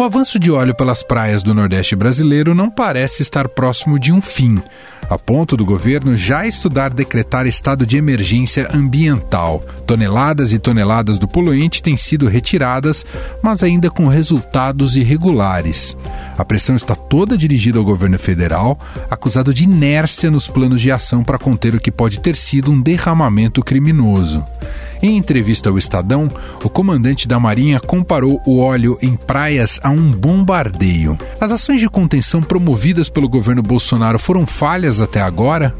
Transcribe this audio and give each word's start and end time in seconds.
O 0.00 0.02
avanço 0.02 0.38
de 0.38 0.50
óleo 0.50 0.74
pelas 0.74 1.02
praias 1.02 1.42
do 1.42 1.52
Nordeste 1.52 1.94
brasileiro 1.94 2.54
não 2.54 2.70
parece 2.70 3.20
estar 3.20 3.46
próximo 3.46 3.98
de 3.98 4.10
um 4.10 4.22
fim, 4.22 4.58
a 5.10 5.18
ponto 5.18 5.58
do 5.58 5.62
governo 5.62 6.16
já 6.16 6.46
estudar 6.46 6.88
decretar 6.88 7.46
estado 7.46 7.84
de 7.84 7.98
emergência 7.98 8.70
ambiental. 8.74 9.62
Toneladas 9.86 10.54
e 10.54 10.58
toneladas 10.58 11.18
do 11.18 11.28
poluente 11.28 11.82
têm 11.82 11.98
sido 11.98 12.28
retiradas, 12.28 13.04
mas 13.42 13.62
ainda 13.62 13.90
com 13.90 14.06
resultados 14.06 14.96
irregulares. 14.96 15.94
A 16.40 16.44
pressão 16.44 16.74
está 16.74 16.94
toda 16.94 17.36
dirigida 17.36 17.78
ao 17.78 17.84
governo 17.84 18.18
federal, 18.18 18.78
acusado 19.10 19.52
de 19.52 19.64
inércia 19.64 20.30
nos 20.30 20.48
planos 20.48 20.80
de 20.80 20.90
ação 20.90 21.22
para 21.22 21.38
conter 21.38 21.74
o 21.74 21.80
que 21.80 21.92
pode 21.92 22.18
ter 22.18 22.34
sido 22.34 22.72
um 22.72 22.80
derramamento 22.80 23.62
criminoso. 23.62 24.42
Em 25.02 25.18
entrevista 25.18 25.68
ao 25.68 25.76
Estadão, 25.76 26.30
o 26.64 26.70
comandante 26.70 27.28
da 27.28 27.38
Marinha 27.38 27.78
comparou 27.78 28.40
o 28.46 28.58
óleo 28.58 28.96
em 29.02 29.16
praias 29.16 29.78
a 29.82 29.90
um 29.90 30.10
bombardeio. 30.12 31.18
As 31.38 31.52
ações 31.52 31.78
de 31.78 31.90
contenção 31.90 32.42
promovidas 32.42 33.10
pelo 33.10 33.28
governo 33.28 33.62
Bolsonaro 33.62 34.18
foram 34.18 34.46
falhas 34.46 34.98
até 34.98 35.20
agora? 35.20 35.74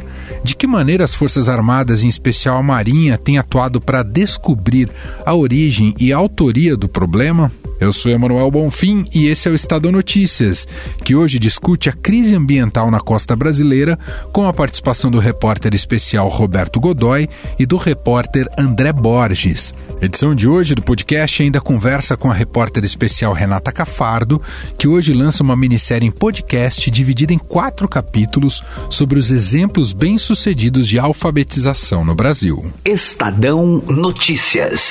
De 0.45 0.55
que 0.55 0.67
maneira 0.67 1.05
as 1.05 1.15
Forças 1.15 1.49
Armadas, 1.49 2.05
em 2.05 2.09
especial 2.09 2.59
a 2.59 2.63
Marinha, 2.63 3.17
têm 3.17 3.39
atuado 3.39 3.81
para 3.81 4.03
descobrir 4.03 4.91
a 5.25 5.35
origem 5.35 5.95
e 5.99 6.13
a 6.13 6.19
autoria 6.19 6.77
do 6.77 6.87
problema? 6.87 7.51
Eu 7.81 7.95
sou 7.95 8.13
Emanuel 8.13 8.51
Bonfim 8.51 9.07
e 9.11 9.27
esse 9.27 9.49
é 9.49 9.51
o 9.51 9.55
Estado 9.55 9.91
Notícias, 9.91 10.69
que 11.03 11.17
hoje 11.17 11.39
discute 11.39 11.89
a 11.89 11.93
crise 11.95 12.35
ambiental 12.35 12.91
na 12.91 13.01
costa 13.01 13.35
brasileira 13.35 13.99
com 14.33 14.47
a 14.47 14.53
participação 14.53 15.11
do 15.11 15.19
repórter 15.19 15.75
especial 15.75 16.29
Roberto 16.29 16.79
Godoy 16.79 17.27
e 17.59 17.65
do 17.65 17.79
repórter 17.79 18.47
André 18.59 18.93
Borges. 18.93 19.73
A 19.99 20.05
edição 20.05 20.35
de 20.35 20.47
hoje 20.47 20.75
do 20.75 20.83
podcast 20.83 21.43
ainda 21.43 21.59
conversa 21.59 22.19
com 22.19 22.31
a 22.31 22.35
repórter 22.35 22.85
especial 22.85 23.33
Renata 23.33 23.73
Cafardo, 23.73 24.43
que 24.77 24.87
hoje 24.87 25.15
lança 25.15 25.43
uma 25.43 25.57
minissérie 25.57 26.07
em 26.07 26.11
podcast 26.11 26.91
dividida 26.91 27.33
em 27.33 27.39
quatro 27.39 27.89
capítulos 27.89 28.63
sobre 28.91 29.19
os 29.19 29.31
exemplos 29.31 29.95
bem-sucedidos 29.95 30.87
de 30.87 30.99
alfabetização 30.99 32.05
no 32.05 32.15
Brasil. 32.15 32.63
Estadão 32.85 33.83
Notícias. 33.89 34.91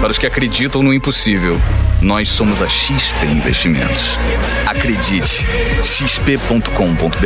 Para 0.00 0.12
os 0.12 0.18
que 0.18 0.26
acreditam 0.26 0.80
no 0.82 0.94
impossível, 0.94 1.56
nós 2.00 2.28
somos 2.28 2.62
a 2.62 2.68
XP 2.68 3.26
Investimentos. 3.26 4.16
Acredite, 4.64 5.44
xp.com.br. 5.82 7.18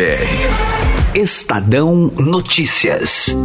Estadão 1.14 2.10
Notícias. 2.18 3.36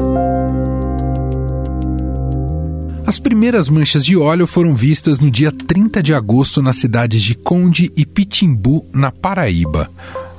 As 3.06 3.20
primeiras 3.20 3.68
manchas 3.70 4.06
de 4.06 4.16
óleo 4.16 4.48
foram 4.48 4.74
vistas 4.74 5.20
no 5.20 5.30
dia 5.30 5.52
30 5.52 6.02
de 6.02 6.14
agosto 6.14 6.62
nas 6.62 6.78
cidades 6.78 7.22
de 7.22 7.36
Conde 7.36 7.92
e 7.98 8.06
Pitimbu, 8.06 8.90
na 8.94 9.12
Paraíba. 9.12 9.90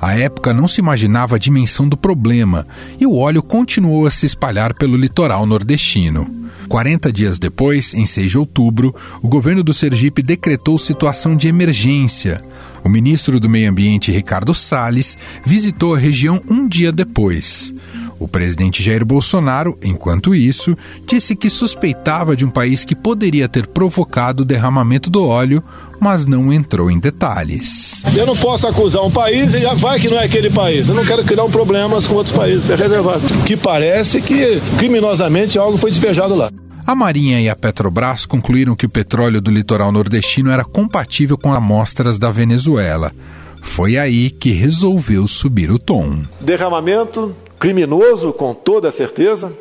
À 0.00 0.16
época 0.16 0.52
não 0.52 0.68
se 0.68 0.80
imaginava 0.80 1.36
a 1.36 1.38
dimensão 1.38 1.88
do 1.88 1.96
problema 1.96 2.66
e 3.00 3.06
o 3.06 3.16
óleo 3.16 3.42
continuou 3.42 4.06
a 4.06 4.10
se 4.10 4.26
espalhar 4.26 4.74
pelo 4.74 4.96
litoral 4.96 5.44
nordestino. 5.46 6.26
40 6.68 7.12
dias 7.12 7.38
depois, 7.38 7.94
em 7.94 8.04
6 8.04 8.30
de 8.30 8.38
outubro, 8.38 8.94
o 9.22 9.28
governo 9.28 9.62
do 9.64 9.72
Sergipe 9.72 10.22
decretou 10.22 10.78
situação 10.78 11.34
de 11.34 11.48
emergência. 11.48 12.42
O 12.84 12.88
ministro 12.88 13.40
do 13.40 13.48
Meio 13.48 13.70
Ambiente, 13.70 14.12
Ricardo 14.12 14.54
Salles, 14.54 15.16
visitou 15.44 15.94
a 15.94 15.98
região 15.98 16.40
um 16.48 16.68
dia 16.68 16.92
depois. 16.92 17.74
O 18.18 18.26
presidente 18.26 18.82
Jair 18.82 19.04
Bolsonaro, 19.04 19.76
enquanto 19.82 20.34
isso, 20.34 20.74
disse 21.06 21.36
que 21.36 21.48
suspeitava 21.48 22.36
de 22.36 22.44
um 22.44 22.50
país 22.50 22.84
que 22.84 22.94
poderia 22.94 23.48
ter 23.48 23.66
provocado 23.66 24.42
o 24.42 24.46
derramamento 24.46 25.08
do 25.08 25.24
óleo, 25.24 25.62
mas 26.00 26.26
não 26.26 26.52
entrou 26.52 26.90
em 26.90 26.98
detalhes. 26.98 28.02
Eu 28.16 28.26
não 28.26 28.36
posso 28.36 28.66
acusar 28.66 29.04
um 29.04 29.10
país 29.10 29.54
e 29.54 29.60
já 29.60 29.74
vai 29.74 29.98
que 29.98 30.08
não 30.08 30.18
é 30.18 30.24
aquele 30.24 30.50
país. 30.50 30.88
Eu 30.88 30.94
não 30.94 31.04
quero 31.04 31.24
criar 31.24 31.44
um 31.44 31.50
problemas 31.50 32.06
com 32.06 32.14
outros 32.14 32.34
países, 32.36 32.70
é 32.70 32.76
reservado. 32.76 33.22
Que 33.44 33.56
parece 33.56 34.20
que 34.20 34.60
criminosamente 34.78 35.58
algo 35.58 35.78
foi 35.78 35.90
despejado 35.90 36.34
lá. 36.34 36.50
A 36.86 36.94
Marinha 36.94 37.40
e 37.40 37.50
a 37.50 37.54
Petrobras 37.54 38.24
concluíram 38.24 38.74
que 38.74 38.86
o 38.86 38.88
petróleo 38.88 39.42
do 39.42 39.50
litoral 39.50 39.92
nordestino 39.92 40.50
era 40.50 40.64
compatível 40.64 41.36
com 41.36 41.52
amostras 41.52 42.18
da 42.18 42.30
Venezuela. 42.30 43.12
Foi 43.60 43.98
aí 43.98 44.30
que 44.30 44.52
resolveu 44.52 45.26
subir 45.26 45.70
o 45.70 45.78
tom. 45.78 46.22
Derramamento 46.40 47.36
criminoso, 47.58 48.32
com 48.32 48.54
toda 48.54 48.90
certeza, 48.90 49.52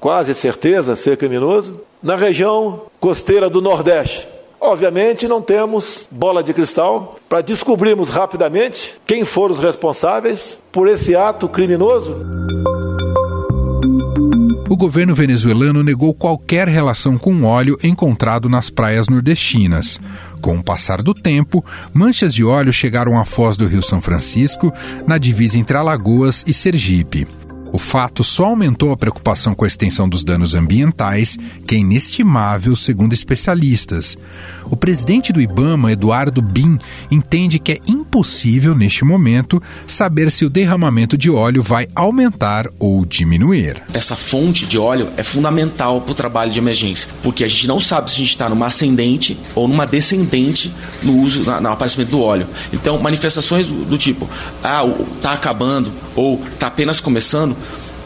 quase 0.00 0.34
certeza 0.34 0.96
ser 0.96 1.16
criminoso, 1.16 1.80
na 2.02 2.16
região 2.16 2.82
costeira 2.98 3.48
do 3.48 3.60
Nordeste. 3.60 4.26
Obviamente, 4.64 5.26
não 5.26 5.42
temos 5.42 6.04
bola 6.08 6.40
de 6.40 6.54
cristal 6.54 7.16
para 7.28 7.40
descobrirmos 7.40 8.10
rapidamente 8.10 8.94
quem 9.04 9.24
foram 9.24 9.54
os 9.54 9.60
responsáveis 9.60 10.56
por 10.70 10.86
esse 10.86 11.16
ato 11.16 11.48
criminoso 11.48 12.14
o 14.72 14.76
governo 14.76 15.14
venezuelano 15.14 15.82
negou 15.82 16.14
qualquer 16.14 16.66
relação 16.66 17.18
com 17.18 17.42
óleo 17.42 17.78
encontrado 17.82 18.48
nas 18.48 18.70
praias 18.70 19.06
nordestinas. 19.06 20.00
Com 20.40 20.56
o 20.56 20.64
passar 20.64 21.02
do 21.02 21.12
tempo, 21.12 21.62
manchas 21.92 22.32
de 22.32 22.42
óleo 22.42 22.72
chegaram 22.72 23.18
à 23.18 23.26
foz 23.26 23.54
do 23.54 23.66
Rio 23.66 23.82
São 23.82 24.00
Francisco, 24.00 24.72
na 25.06 25.18
divisa 25.18 25.58
entre 25.58 25.76
Alagoas 25.76 26.42
e 26.46 26.54
Sergipe. 26.54 27.28
O 27.72 27.78
fato 27.78 28.22
só 28.22 28.44
aumentou 28.44 28.92
a 28.92 28.96
preocupação 28.98 29.54
com 29.54 29.64
a 29.64 29.66
extensão 29.66 30.06
dos 30.06 30.22
danos 30.22 30.54
ambientais, 30.54 31.38
que 31.66 31.74
é 31.74 31.78
inestimável, 31.78 32.76
segundo 32.76 33.14
especialistas. 33.14 34.18
O 34.66 34.76
presidente 34.76 35.32
do 35.32 35.40
Ibama, 35.40 35.90
Eduardo 35.90 36.42
Bin, 36.42 36.78
entende 37.10 37.58
que 37.58 37.72
é 37.72 37.78
impossível, 37.86 38.74
neste 38.74 39.04
momento, 39.04 39.62
saber 39.86 40.30
se 40.30 40.44
o 40.44 40.50
derramamento 40.50 41.16
de 41.16 41.30
óleo 41.30 41.62
vai 41.62 41.88
aumentar 41.94 42.68
ou 42.78 43.06
diminuir. 43.06 43.82
Essa 43.94 44.16
fonte 44.16 44.66
de 44.66 44.78
óleo 44.78 45.08
é 45.16 45.22
fundamental 45.22 46.02
para 46.02 46.12
o 46.12 46.14
trabalho 46.14 46.52
de 46.52 46.58
emergência, 46.58 47.08
porque 47.22 47.42
a 47.42 47.48
gente 47.48 47.66
não 47.66 47.80
sabe 47.80 48.10
se 48.10 48.16
a 48.16 48.18
gente 48.18 48.30
está 48.30 48.48
numa 48.50 48.66
ascendente 48.66 49.38
ou 49.54 49.66
numa 49.66 49.86
descendente 49.86 50.72
no 51.02 51.20
uso, 51.20 51.42
no 51.42 51.68
aparecimento 51.70 52.10
do 52.10 52.20
óleo. 52.20 52.46
Então, 52.72 52.98
manifestações 52.98 53.66
do, 53.66 53.84
do 53.84 53.96
tipo, 53.96 54.28
ah, 54.62 54.82
está 55.16 55.32
acabando 55.32 55.90
ou 56.14 56.42
está 56.50 56.66
apenas 56.66 57.00
começando, 57.00 57.56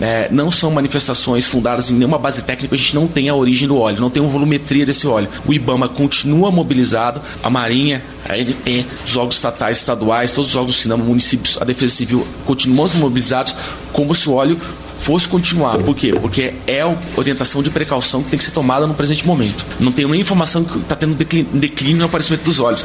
é, 0.00 0.28
não 0.30 0.50
são 0.50 0.70
manifestações 0.70 1.46
fundadas 1.46 1.90
em 1.90 1.94
nenhuma 1.94 2.18
base 2.18 2.42
técnica, 2.42 2.74
a 2.74 2.78
gente 2.78 2.94
não 2.94 3.06
tem 3.06 3.28
a 3.28 3.34
origem 3.34 3.66
do 3.66 3.78
óleo, 3.78 4.00
não 4.00 4.10
tem 4.10 4.22
uma 4.22 4.30
volumetria 4.30 4.84
desse 4.84 5.06
óleo. 5.06 5.28
O 5.46 5.52
IBAMA 5.52 5.88
continua 5.88 6.50
mobilizado, 6.50 7.20
a 7.42 7.50
Marinha, 7.50 8.02
a 8.28 8.36
NP, 8.36 8.84
os 9.04 9.16
órgãos 9.16 9.36
estatais, 9.36 9.78
estaduais, 9.78 10.32
todos 10.32 10.50
os 10.50 10.56
órgãos 10.56 10.76
do 10.76 10.80
cinema, 10.80 11.04
municípios, 11.04 11.58
a 11.60 11.64
Defesa 11.64 11.94
Civil, 11.94 12.26
continuam 12.44 12.88
mobilizados 12.96 13.54
como 13.92 14.14
se 14.14 14.28
o 14.28 14.34
óleo 14.34 14.58
fosse 14.98 15.28
continuar. 15.28 15.78
Por 15.78 15.94
quê? 15.94 16.12
Porque 16.20 16.54
é 16.66 16.82
a 16.82 16.94
orientação 17.16 17.62
de 17.62 17.70
precaução 17.70 18.22
que 18.22 18.30
tem 18.30 18.38
que 18.38 18.44
ser 18.44 18.50
tomada 18.50 18.86
no 18.86 18.94
presente 18.94 19.26
momento. 19.26 19.64
Não 19.78 19.92
tem 19.92 20.04
nenhuma 20.04 20.16
informação 20.16 20.64
que 20.64 20.78
está 20.78 20.96
tendo 20.96 21.14
declínio 21.14 21.98
no 21.98 22.04
aparecimento 22.04 22.44
dos 22.44 22.60
olhos. 22.60 22.84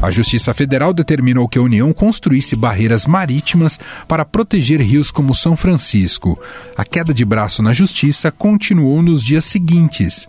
A 0.00 0.12
Justiça 0.12 0.54
Federal 0.54 0.94
determinou 0.94 1.48
que 1.48 1.58
a 1.58 1.62
União 1.62 1.92
construísse 1.92 2.54
barreiras 2.54 3.04
marítimas 3.04 3.80
para 4.06 4.24
proteger 4.24 4.80
rios 4.80 5.10
como 5.10 5.34
São 5.34 5.56
Francisco. 5.56 6.40
A 6.76 6.84
queda 6.84 7.12
de 7.12 7.24
braço 7.24 7.64
na 7.64 7.72
Justiça 7.72 8.30
continuou 8.30 9.02
nos 9.02 9.24
dias 9.24 9.44
seguintes. 9.44 10.28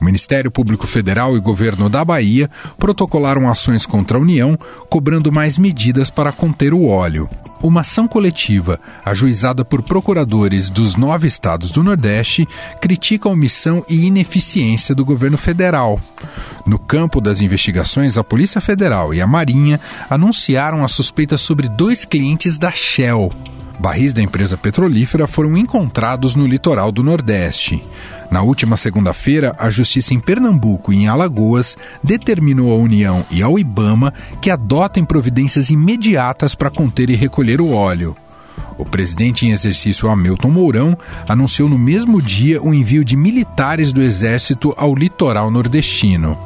O 0.00 0.04
Ministério 0.04 0.50
Público 0.50 0.86
Federal 0.86 1.36
e 1.36 1.40
governo 1.40 1.88
da 1.88 2.04
Bahia 2.04 2.50
protocolaram 2.78 3.50
ações 3.50 3.84
contra 3.84 4.16
a 4.16 4.20
União, 4.20 4.58
cobrando 4.88 5.30
mais 5.30 5.58
medidas 5.58 6.10
para 6.10 6.32
conter 6.32 6.72
o 6.72 6.86
óleo 6.86 7.28
uma 7.62 7.82
ação 7.82 8.08
coletiva, 8.08 8.80
ajuizada 9.04 9.64
por 9.64 9.82
procuradores 9.82 10.70
dos 10.70 10.96
nove 10.96 11.26
estados 11.26 11.70
do 11.70 11.82
Nordeste, 11.82 12.48
critica 12.80 13.28
a 13.28 13.32
omissão 13.32 13.84
e 13.88 14.06
ineficiência 14.06 14.94
do 14.94 15.04
governo 15.04 15.36
federal. 15.36 16.00
No 16.66 16.78
campo 16.78 17.20
das 17.20 17.40
investigações, 17.40 18.16
a 18.16 18.24
Polícia 18.24 18.60
Federal 18.60 19.12
e 19.12 19.20
a 19.20 19.26
Marinha 19.26 19.80
anunciaram 20.08 20.84
a 20.84 20.88
suspeita 20.88 21.36
sobre 21.36 21.68
dois 21.68 22.04
clientes 22.04 22.58
da 22.58 22.72
Shell. 22.72 23.30
Barris 23.80 24.12
da 24.12 24.20
empresa 24.20 24.58
petrolífera 24.58 25.26
foram 25.26 25.56
encontrados 25.56 26.34
no 26.34 26.46
litoral 26.46 26.92
do 26.92 27.02
Nordeste. 27.02 27.82
Na 28.30 28.42
última 28.42 28.76
segunda-feira, 28.76 29.56
a 29.58 29.70
Justiça 29.70 30.12
em 30.12 30.20
Pernambuco 30.20 30.92
e 30.92 30.98
em 30.98 31.08
Alagoas 31.08 31.78
determinou 32.04 32.70
à 32.70 32.76
União 32.76 33.24
e 33.30 33.42
ao 33.42 33.58
IBAMA 33.58 34.12
que 34.38 34.50
adotem 34.50 35.02
providências 35.02 35.70
imediatas 35.70 36.54
para 36.54 36.70
conter 36.70 37.08
e 37.08 37.14
recolher 37.14 37.58
o 37.58 37.72
óleo. 37.72 38.14
O 38.76 38.84
presidente 38.84 39.46
em 39.46 39.50
exercício 39.50 40.10
Hamilton 40.10 40.50
Mourão 40.50 40.98
anunciou 41.26 41.66
no 41.66 41.78
mesmo 41.78 42.20
dia 42.20 42.62
o 42.62 42.74
envio 42.74 43.02
de 43.02 43.16
militares 43.16 43.94
do 43.94 44.02
Exército 44.02 44.74
ao 44.76 44.94
litoral 44.94 45.50
nordestino. 45.50 46.38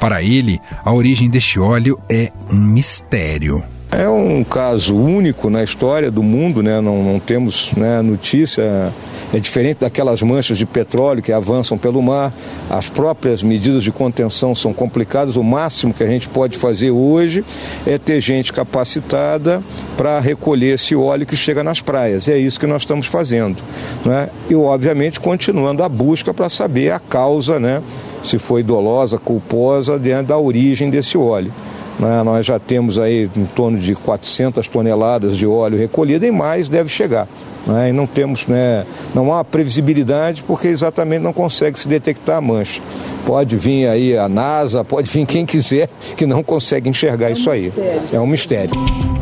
Para 0.00 0.22
ele, 0.22 0.58
a 0.82 0.90
origem 0.92 1.28
deste 1.28 1.60
óleo 1.60 2.00
é 2.08 2.32
um 2.50 2.56
mistério. 2.56 3.62
É 3.90 4.06
um 4.06 4.44
caso 4.44 4.94
único 4.94 5.48
na 5.48 5.64
história 5.64 6.10
do 6.10 6.22
mundo, 6.22 6.62
né? 6.62 6.78
não, 6.78 7.02
não 7.02 7.18
temos 7.18 7.72
né, 7.74 8.02
notícia. 8.02 8.92
É 9.32 9.38
diferente 9.38 9.80
daquelas 9.80 10.20
manchas 10.20 10.58
de 10.58 10.66
petróleo 10.66 11.22
que 11.22 11.32
avançam 11.32 11.78
pelo 11.78 12.02
mar. 12.02 12.32
As 12.68 12.90
próprias 12.90 13.42
medidas 13.42 13.82
de 13.82 13.90
contenção 13.90 14.54
são 14.54 14.74
complicadas. 14.74 15.36
O 15.36 15.42
máximo 15.42 15.94
que 15.94 16.02
a 16.02 16.06
gente 16.06 16.28
pode 16.28 16.58
fazer 16.58 16.90
hoje 16.90 17.42
é 17.86 17.96
ter 17.96 18.20
gente 18.20 18.52
capacitada 18.52 19.62
para 19.96 20.18
recolher 20.18 20.74
esse 20.74 20.94
óleo 20.94 21.24
que 21.24 21.36
chega 21.36 21.64
nas 21.64 21.80
praias. 21.80 22.28
E 22.28 22.32
é 22.32 22.38
isso 22.38 22.60
que 22.60 22.66
nós 22.66 22.82
estamos 22.82 23.06
fazendo. 23.06 23.62
Né? 24.04 24.28
E, 24.50 24.54
obviamente, 24.54 25.18
continuando 25.18 25.82
a 25.82 25.88
busca 25.88 26.34
para 26.34 26.50
saber 26.50 26.92
a 26.92 26.98
causa, 26.98 27.58
né? 27.58 27.82
se 28.22 28.38
foi 28.38 28.62
dolosa, 28.62 29.16
culposa, 29.16 29.98
dentro 29.98 30.26
da 30.26 30.38
origem 30.38 30.90
desse 30.90 31.16
óleo. 31.16 31.52
Né? 31.98 32.22
Nós 32.22 32.46
já 32.46 32.58
temos 32.58 32.98
aí 32.98 33.28
em 33.36 33.44
torno 33.46 33.78
de 33.78 33.94
400 33.94 34.66
toneladas 34.68 35.36
de 35.36 35.46
óleo 35.46 35.76
recolhido 35.76 36.24
e 36.24 36.30
mais 36.30 36.68
deve 36.68 36.88
chegar. 36.88 37.26
Né? 37.66 37.90
E 37.90 37.92
não 37.92 38.06
temos, 38.06 38.46
né, 38.46 38.86
não 39.14 39.32
há 39.32 39.44
previsibilidade 39.44 40.42
porque 40.42 40.68
exatamente 40.68 41.22
não 41.22 41.32
consegue 41.32 41.78
se 41.78 41.88
detectar 41.88 42.38
a 42.38 42.40
mancha. 42.40 42.80
Pode 43.26 43.56
vir 43.56 43.88
aí 43.88 44.16
a 44.16 44.28
NASA, 44.28 44.84
pode 44.84 45.10
vir 45.10 45.26
quem 45.26 45.44
quiser 45.44 45.88
que 46.16 46.24
não 46.24 46.42
consegue 46.42 46.88
enxergar 46.88 47.26
é 47.26 47.30
um 47.30 47.32
isso 47.32 47.50
aí. 47.50 47.64
Mistério. 47.66 48.02
É 48.12 48.20
um 48.20 48.26
mistério. 48.26 49.17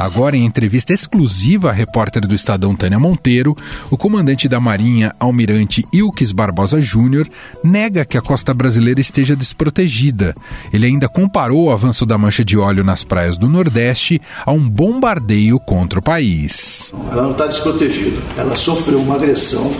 Agora, 0.00 0.34
em 0.34 0.46
entrevista 0.46 0.94
exclusiva 0.94 1.68
à 1.68 1.72
repórter 1.72 2.26
do 2.26 2.34
Estadão 2.34 2.74
Tânia 2.74 2.98
Monteiro, 2.98 3.54
o 3.90 3.98
comandante 3.98 4.48
da 4.48 4.58
Marinha, 4.58 5.14
almirante 5.20 5.84
Ilques 5.92 6.32
Barbosa 6.32 6.80
Júnior, 6.80 7.28
nega 7.62 8.06
que 8.06 8.16
a 8.16 8.22
costa 8.22 8.54
brasileira 8.54 8.98
esteja 8.98 9.36
desprotegida. 9.36 10.34
Ele 10.72 10.86
ainda 10.86 11.06
comparou 11.06 11.64
o 11.64 11.70
avanço 11.70 12.06
da 12.06 12.16
mancha 12.16 12.42
de 12.42 12.56
óleo 12.56 12.82
nas 12.82 13.04
praias 13.04 13.36
do 13.36 13.46
Nordeste 13.46 14.22
a 14.46 14.52
um 14.52 14.66
bombardeio 14.66 15.60
contra 15.60 15.98
o 15.98 16.02
país. 16.02 16.90
Ela 17.12 17.24
não 17.24 17.32
está 17.32 17.46
desprotegida. 17.46 18.22
Ela 18.38 18.56
sofreu 18.56 19.02
uma 19.02 19.16
agressão 19.16 19.70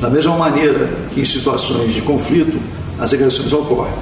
da 0.00 0.08
mesma 0.08 0.38
maneira 0.38 0.88
que 1.12 1.20
em 1.20 1.24
situações 1.26 1.92
de 1.92 2.00
conflito 2.00 2.58
as 2.98 3.12
agressões 3.12 3.52
ocorrem. 3.52 3.92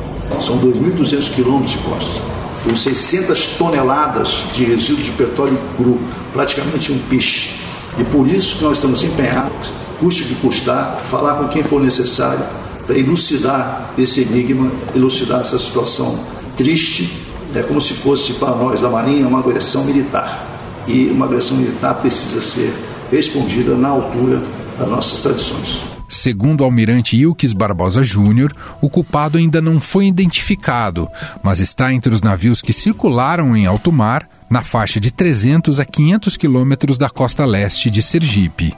São 0.41 0.57
2.200 0.61 1.35
quilômetros 1.35 1.73
de 1.73 1.79
costa 1.79 2.38
com 2.65 2.75
600 2.75 3.47
toneladas 3.59 4.45
de 4.55 4.65
resíduo 4.65 5.03
de 5.03 5.11
petróleo 5.13 5.59
cru, 5.77 5.99
praticamente 6.33 6.93
um 6.93 6.99
peixe. 6.99 7.51
E 7.99 8.05
por 8.05 8.27
isso 8.29 8.59
que 8.59 8.65
nós 8.65 8.77
estamos 8.77 9.03
empenhados, 9.03 9.71
custe 9.99 10.25
que 10.25 10.35
custar, 10.37 11.01
falar 11.11 11.35
com 11.35 11.49
quem 11.49 11.63
for 11.63 11.83
necessário 11.83 12.45
para 12.87 12.97
elucidar 12.97 13.91
esse 13.99 14.23
enigma, 14.23 14.71
elucidar 14.95 15.41
essa 15.41 15.59
situação 15.59 16.19
triste, 16.57 17.13
é 17.55 17.63
como 17.63 17.81
se 17.81 17.95
fosse 17.95 18.35
para 18.35 18.55
nós 18.55 18.81
da 18.81 18.89
Marinha 18.89 19.27
uma 19.27 19.41
agressão 19.41 19.85
militar. 19.85 20.47
E 20.87 21.09
uma 21.09 21.27
agressão 21.27 21.57
militar 21.57 21.95
precisa 21.95 22.41
ser 22.41 22.73
respondida 23.11 23.75
na 23.75 23.89
altura 23.89 24.43
das 24.79 24.89
nossas 24.89 25.21
tradições. 25.21 25.98
Segundo 26.09 26.63
o 26.63 26.65
almirante 26.65 27.17
Ilques 27.17 27.53
Barbosa 27.53 28.03
Júnior, 28.03 28.55
o 28.81 28.89
culpado 28.89 29.37
ainda 29.37 29.61
não 29.61 29.79
foi 29.79 30.07
identificado, 30.07 31.09
mas 31.43 31.61
está 31.61 31.93
entre 31.93 32.15
os 32.15 32.23
navios 32.23 32.63
que 32.63 32.73
circularam 32.73 33.57
em 33.57 33.67
alto 33.67 33.93
mar, 33.93 34.29
na 34.49 34.63
faixa 34.63 34.99
de 34.99 35.11
300 35.11 35.79
a 35.79 35.85
500 35.85 36.37
quilômetros 36.37 36.97
da 36.97 37.11
costa 37.11 37.45
leste 37.45 37.91
de 37.91 38.01
Sergipe. 38.01 38.75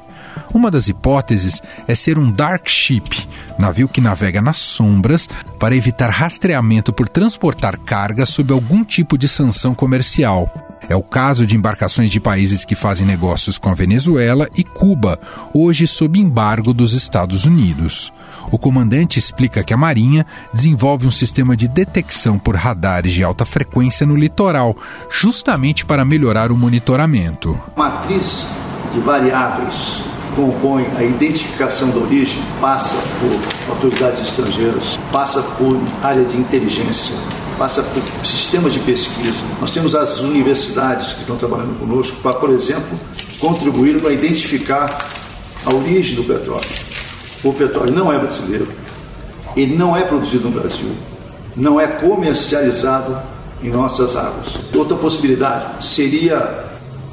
Uma 0.52 0.70
das 0.70 0.88
hipóteses 0.88 1.62
é 1.86 1.94
ser 1.94 2.18
um 2.18 2.30
dark 2.30 2.68
ship, 2.68 3.26
navio 3.58 3.88
que 3.88 4.00
navega 4.00 4.42
nas 4.42 4.56
sombras 4.56 5.28
para 5.58 5.76
evitar 5.76 6.10
rastreamento 6.10 6.92
por 6.92 7.08
transportar 7.08 7.78
carga 7.78 8.26
sob 8.26 8.52
algum 8.52 8.84
tipo 8.84 9.16
de 9.16 9.28
sanção 9.28 9.74
comercial. 9.74 10.50
É 10.88 10.96
o 10.96 11.02
caso 11.02 11.46
de 11.46 11.56
embarcações 11.56 12.10
de 12.10 12.18
países 12.18 12.64
que 12.64 12.74
fazem 12.74 13.06
negócios 13.06 13.58
com 13.58 13.68
a 13.68 13.74
Venezuela 13.74 14.48
e 14.56 14.64
Cuba, 14.64 15.20
hoje 15.54 15.86
sob 15.86 16.18
embargo 16.18 16.72
dos 16.72 16.94
Estados 16.94 17.44
Unidos. 17.44 18.12
O 18.50 18.58
comandante 18.58 19.18
explica 19.18 19.62
que 19.62 19.74
a 19.74 19.76
Marinha 19.76 20.26
desenvolve 20.52 21.06
um 21.06 21.10
sistema 21.10 21.56
de 21.56 21.68
detecção 21.68 22.38
por 22.38 22.56
radares 22.56 23.12
de 23.12 23.22
alta 23.22 23.44
frequência 23.44 24.06
no 24.06 24.16
litoral, 24.16 24.76
justamente 25.10 25.84
para 25.84 26.04
melhorar 26.04 26.50
o 26.50 26.56
monitoramento. 26.56 27.56
Matriz 27.76 28.48
de 28.92 29.00
variáveis 29.00 30.09
compõe 30.34 30.86
a 30.96 31.02
identificação 31.02 31.90
da 31.90 31.98
origem 31.98 32.42
passa 32.60 32.96
por 33.20 33.74
autoridades 33.74 34.22
estrangeiras, 34.22 34.98
passa 35.12 35.42
por 35.42 35.78
área 36.02 36.24
de 36.24 36.36
inteligência, 36.36 37.14
passa 37.58 37.82
por 37.82 38.02
sistemas 38.24 38.72
de 38.72 38.80
pesquisa. 38.80 39.42
Nós 39.60 39.72
temos 39.72 39.94
as 39.94 40.20
universidades 40.20 41.12
que 41.12 41.20
estão 41.20 41.36
trabalhando 41.36 41.78
conosco 41.78 42.16
para, 42.22 42.34
por 42.34 42.50
exemplo, 42.50 42.98
contribuir 43.38 44.00
para 44.00 44.12
identificar 44.12 45.08
a 45.64 45.74
origem 45.74 46.16
do 46.16 46.24
petróleo. 46.24 46.68
O 47.44 47.52
petróleo 47.52 47.92
não 47.92 48.12
é 48.12 48.18
brasileiro, 48.18 48.68
ele 49.56 49.76
não 49.76 49.96
é 49.96 50.02
produzido 50.02 50.48
no 50.48 50.60
Brasil, 50.60 50.90
não 51.56 51.80
é 51.80 51.86
comercializado 51.86 53.16
em 53.62 53.70
nossas 53.70 54.16
águas. 54.16 54.56
Outra 54.74 54.96
possibilidade 54.96 55.84
seria 55.84 56.64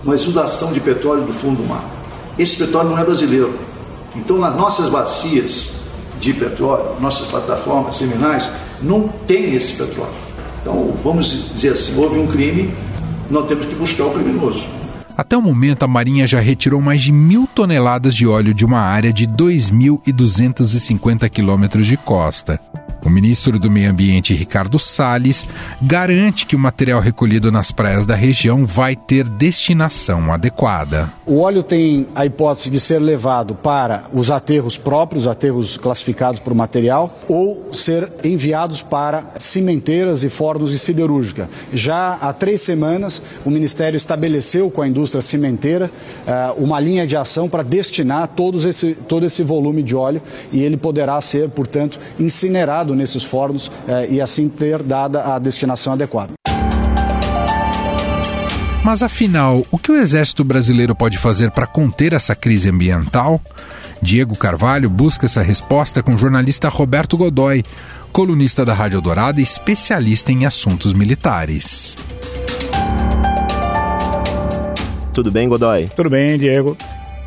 uma 0.04 0.16
exudação 0.16 0.72
de 0.72 0.80
petróleo 0.80 1.24
do 1.24 1.34
fundo 1.34 1.62
do 1.62 1.68
mar. 1.68 1.97
Esse 2.38 2.57
petróleo 2.57 2.89
não 2.89 3.00
é 3.00 3.04
brasileiro. 3.04 3.57
Então, 4.16 4.38
nas 4.38 4.56
nossas 4.56 4.89
bacias 4.89 5.72
de 6.19 6.34
petróleo, 6.34 7.00
nossas 7.00 7.28
plataformas 7.28 7.95
seminais, 7.95 8.50
não 8.81 9.07
tem 9.07 9.56
esse 9.56 9.74
petróleo. 9.74 10.13
Então, 10.62 10.94
vamos 11.04 11.51
dizer 11.54 11.69
assim: 11.69 11.98
houve 11.98 12.19
um 12.19 12.28
crime, 12.28 12.72
nós 13.30 13.48
temos 13.48 13.66
que 13.66 13.75
buscar 13.75 14.06
o 14.06 14.12
criminoso. 14.12 14.66
Até 15.16 15.36
o 15.36 15.42
momento, 15.42 15.84
a 15.84 15.88
Marinha 15.88 16.28
já 16.28 16.39
retirou 16.39 16.80
mais 16.80 17.01
de 17.01 17.12
mil 17.12 17.48
toneladas 17.48 18.16
de 18.16 18.28
óleo 18.28 18.54
de 18.54 18.63
uma 18.63 18.80
área 18.80 19.12
de 19.12 19.25
2.250 19.25 21.28
quilômetros 21.30 21.88
de 21.88 21.98
costa. 21.98 22.62
O 23.04 23.10
ministro 23.10 23.60
do 23.60 23.72
Meio 23.72 23.92
Ambiente, 23.92 24.34
Ricardo 24.34 24.78
Salles, 24.80 25.46
garante 25.82 26.46
que 26.46 26.56
o 26.56 26.60
material 26.60 27.00
recolhido 27.00 27.52
nas 27.52 27.72
praias 27.72 28.06
da 28.06 28.16
região 28.16 28.66
vai 28.66 28.96
ter 28.96 29.28
destinação 29.28 30.32
adequada. 30.32 31.12
O 31.26 31.40
óleo 31.40 31.64
tem 31.64 32.08
a 32.16 32.26
hipótese 32.26 32.70
de 32.70 32.80
ser 32.80 33.00
levado 33.00 33.56
para 33.56 34.06
os 34.14 34.31
aterros 34.31 34.78
próprios, 34.78 35.28
aterros 35.28 35.78
classificados 35.78 36.40
por 36.40 36.54
material, 36.54 37.18
ou 37.28 37.69
ser 37.74 38.12
enviados 38.24 38.81
para 38.81 39.24
cimenteiras 39.40 40.24
e 40.24 40.30
fornos 40.30 40.71
de 40.71 40.80
siderúrgica. 40.80 41.50
Já 41.74 42.14
há 42.14 42.33
três 42.33 42.62
semanas, 42.62 43.21
o 43.45 43.50
Ministério 43.50 43.98
estabeleceu 43.98 44.69
com 44.69 44.81
a 44.81 44.88
indústria 44.88 45.21
cimenteira 45.21 45.90
uh, 46.28 46.64
uma 46.64 46.80
linha 46.80 47.06
de 47.06 47.16
ação 47.16 47.48
para 47.48 47.64
destinar 47.64 48.30
todos 48.30 48.66
esse, 48.66 48.94
todo 48.94 49.26
esse 49.26 49.44
volume 49.44 49.83
de 49.83 49.95
óleo 49.95 50.21
e 50.52 50.62
ele 50.62 50.78
poderá 50.78 51.19
ser, 51.21 51.50
portanto, 51.50 52.00
incinerado 52.19 52.87
nesses 52.96 53.24
fornos 53.24 53.72
eh, 53.88 54.08
e 54.12 54.22
assim 54.22 54.50
ter 54.50 54.82
dada 54.84 55.36
a 55.36 55.40
destinação 55.40 55.94
adequada. 55.94 56.34
Mas 58.84 59.04
afinal, 59.04 59.66
o 59.70 59.78
que 59.78 59.92
o 59.92 59.96
Exército 59.96 60.46
Brasileiro 60.46 60.96
pode 60.96 61.18
fazer 61.18 61.52
para 61.52 61.68
conter 61.68 62.14
essa 62.14 62.34
crise 62.34 62.70
ambiental? 62.70 63.42
Diego 64.02 64.38
Carvalho 64.38 64.90
busca 64.90 65.26
essa 65.26 65.42
resposta 65.42 66.02
com 66.02 66.14
o 66.14 66.18
jornalista 66.18 66.70
Roberto 66.70 67.18
Godoy, 67.18 67.64
colunista 68.14 68.64
da 68.64 68.74
Rádio 68.74 69.02
Dourado 69.02 69.40
e 69.40 69.44
especialista 69.44 70.32
em 70.32 70.46
assuntos 70.46 70.94
militares. 70.94 71.98
Tudo 75.14 75.32
bem, 75.32 75.50
Godoy? 75.50 75.90
Tudo 75.96 76.10
bem, 76.10 76.38
Diego. 76.38 76.78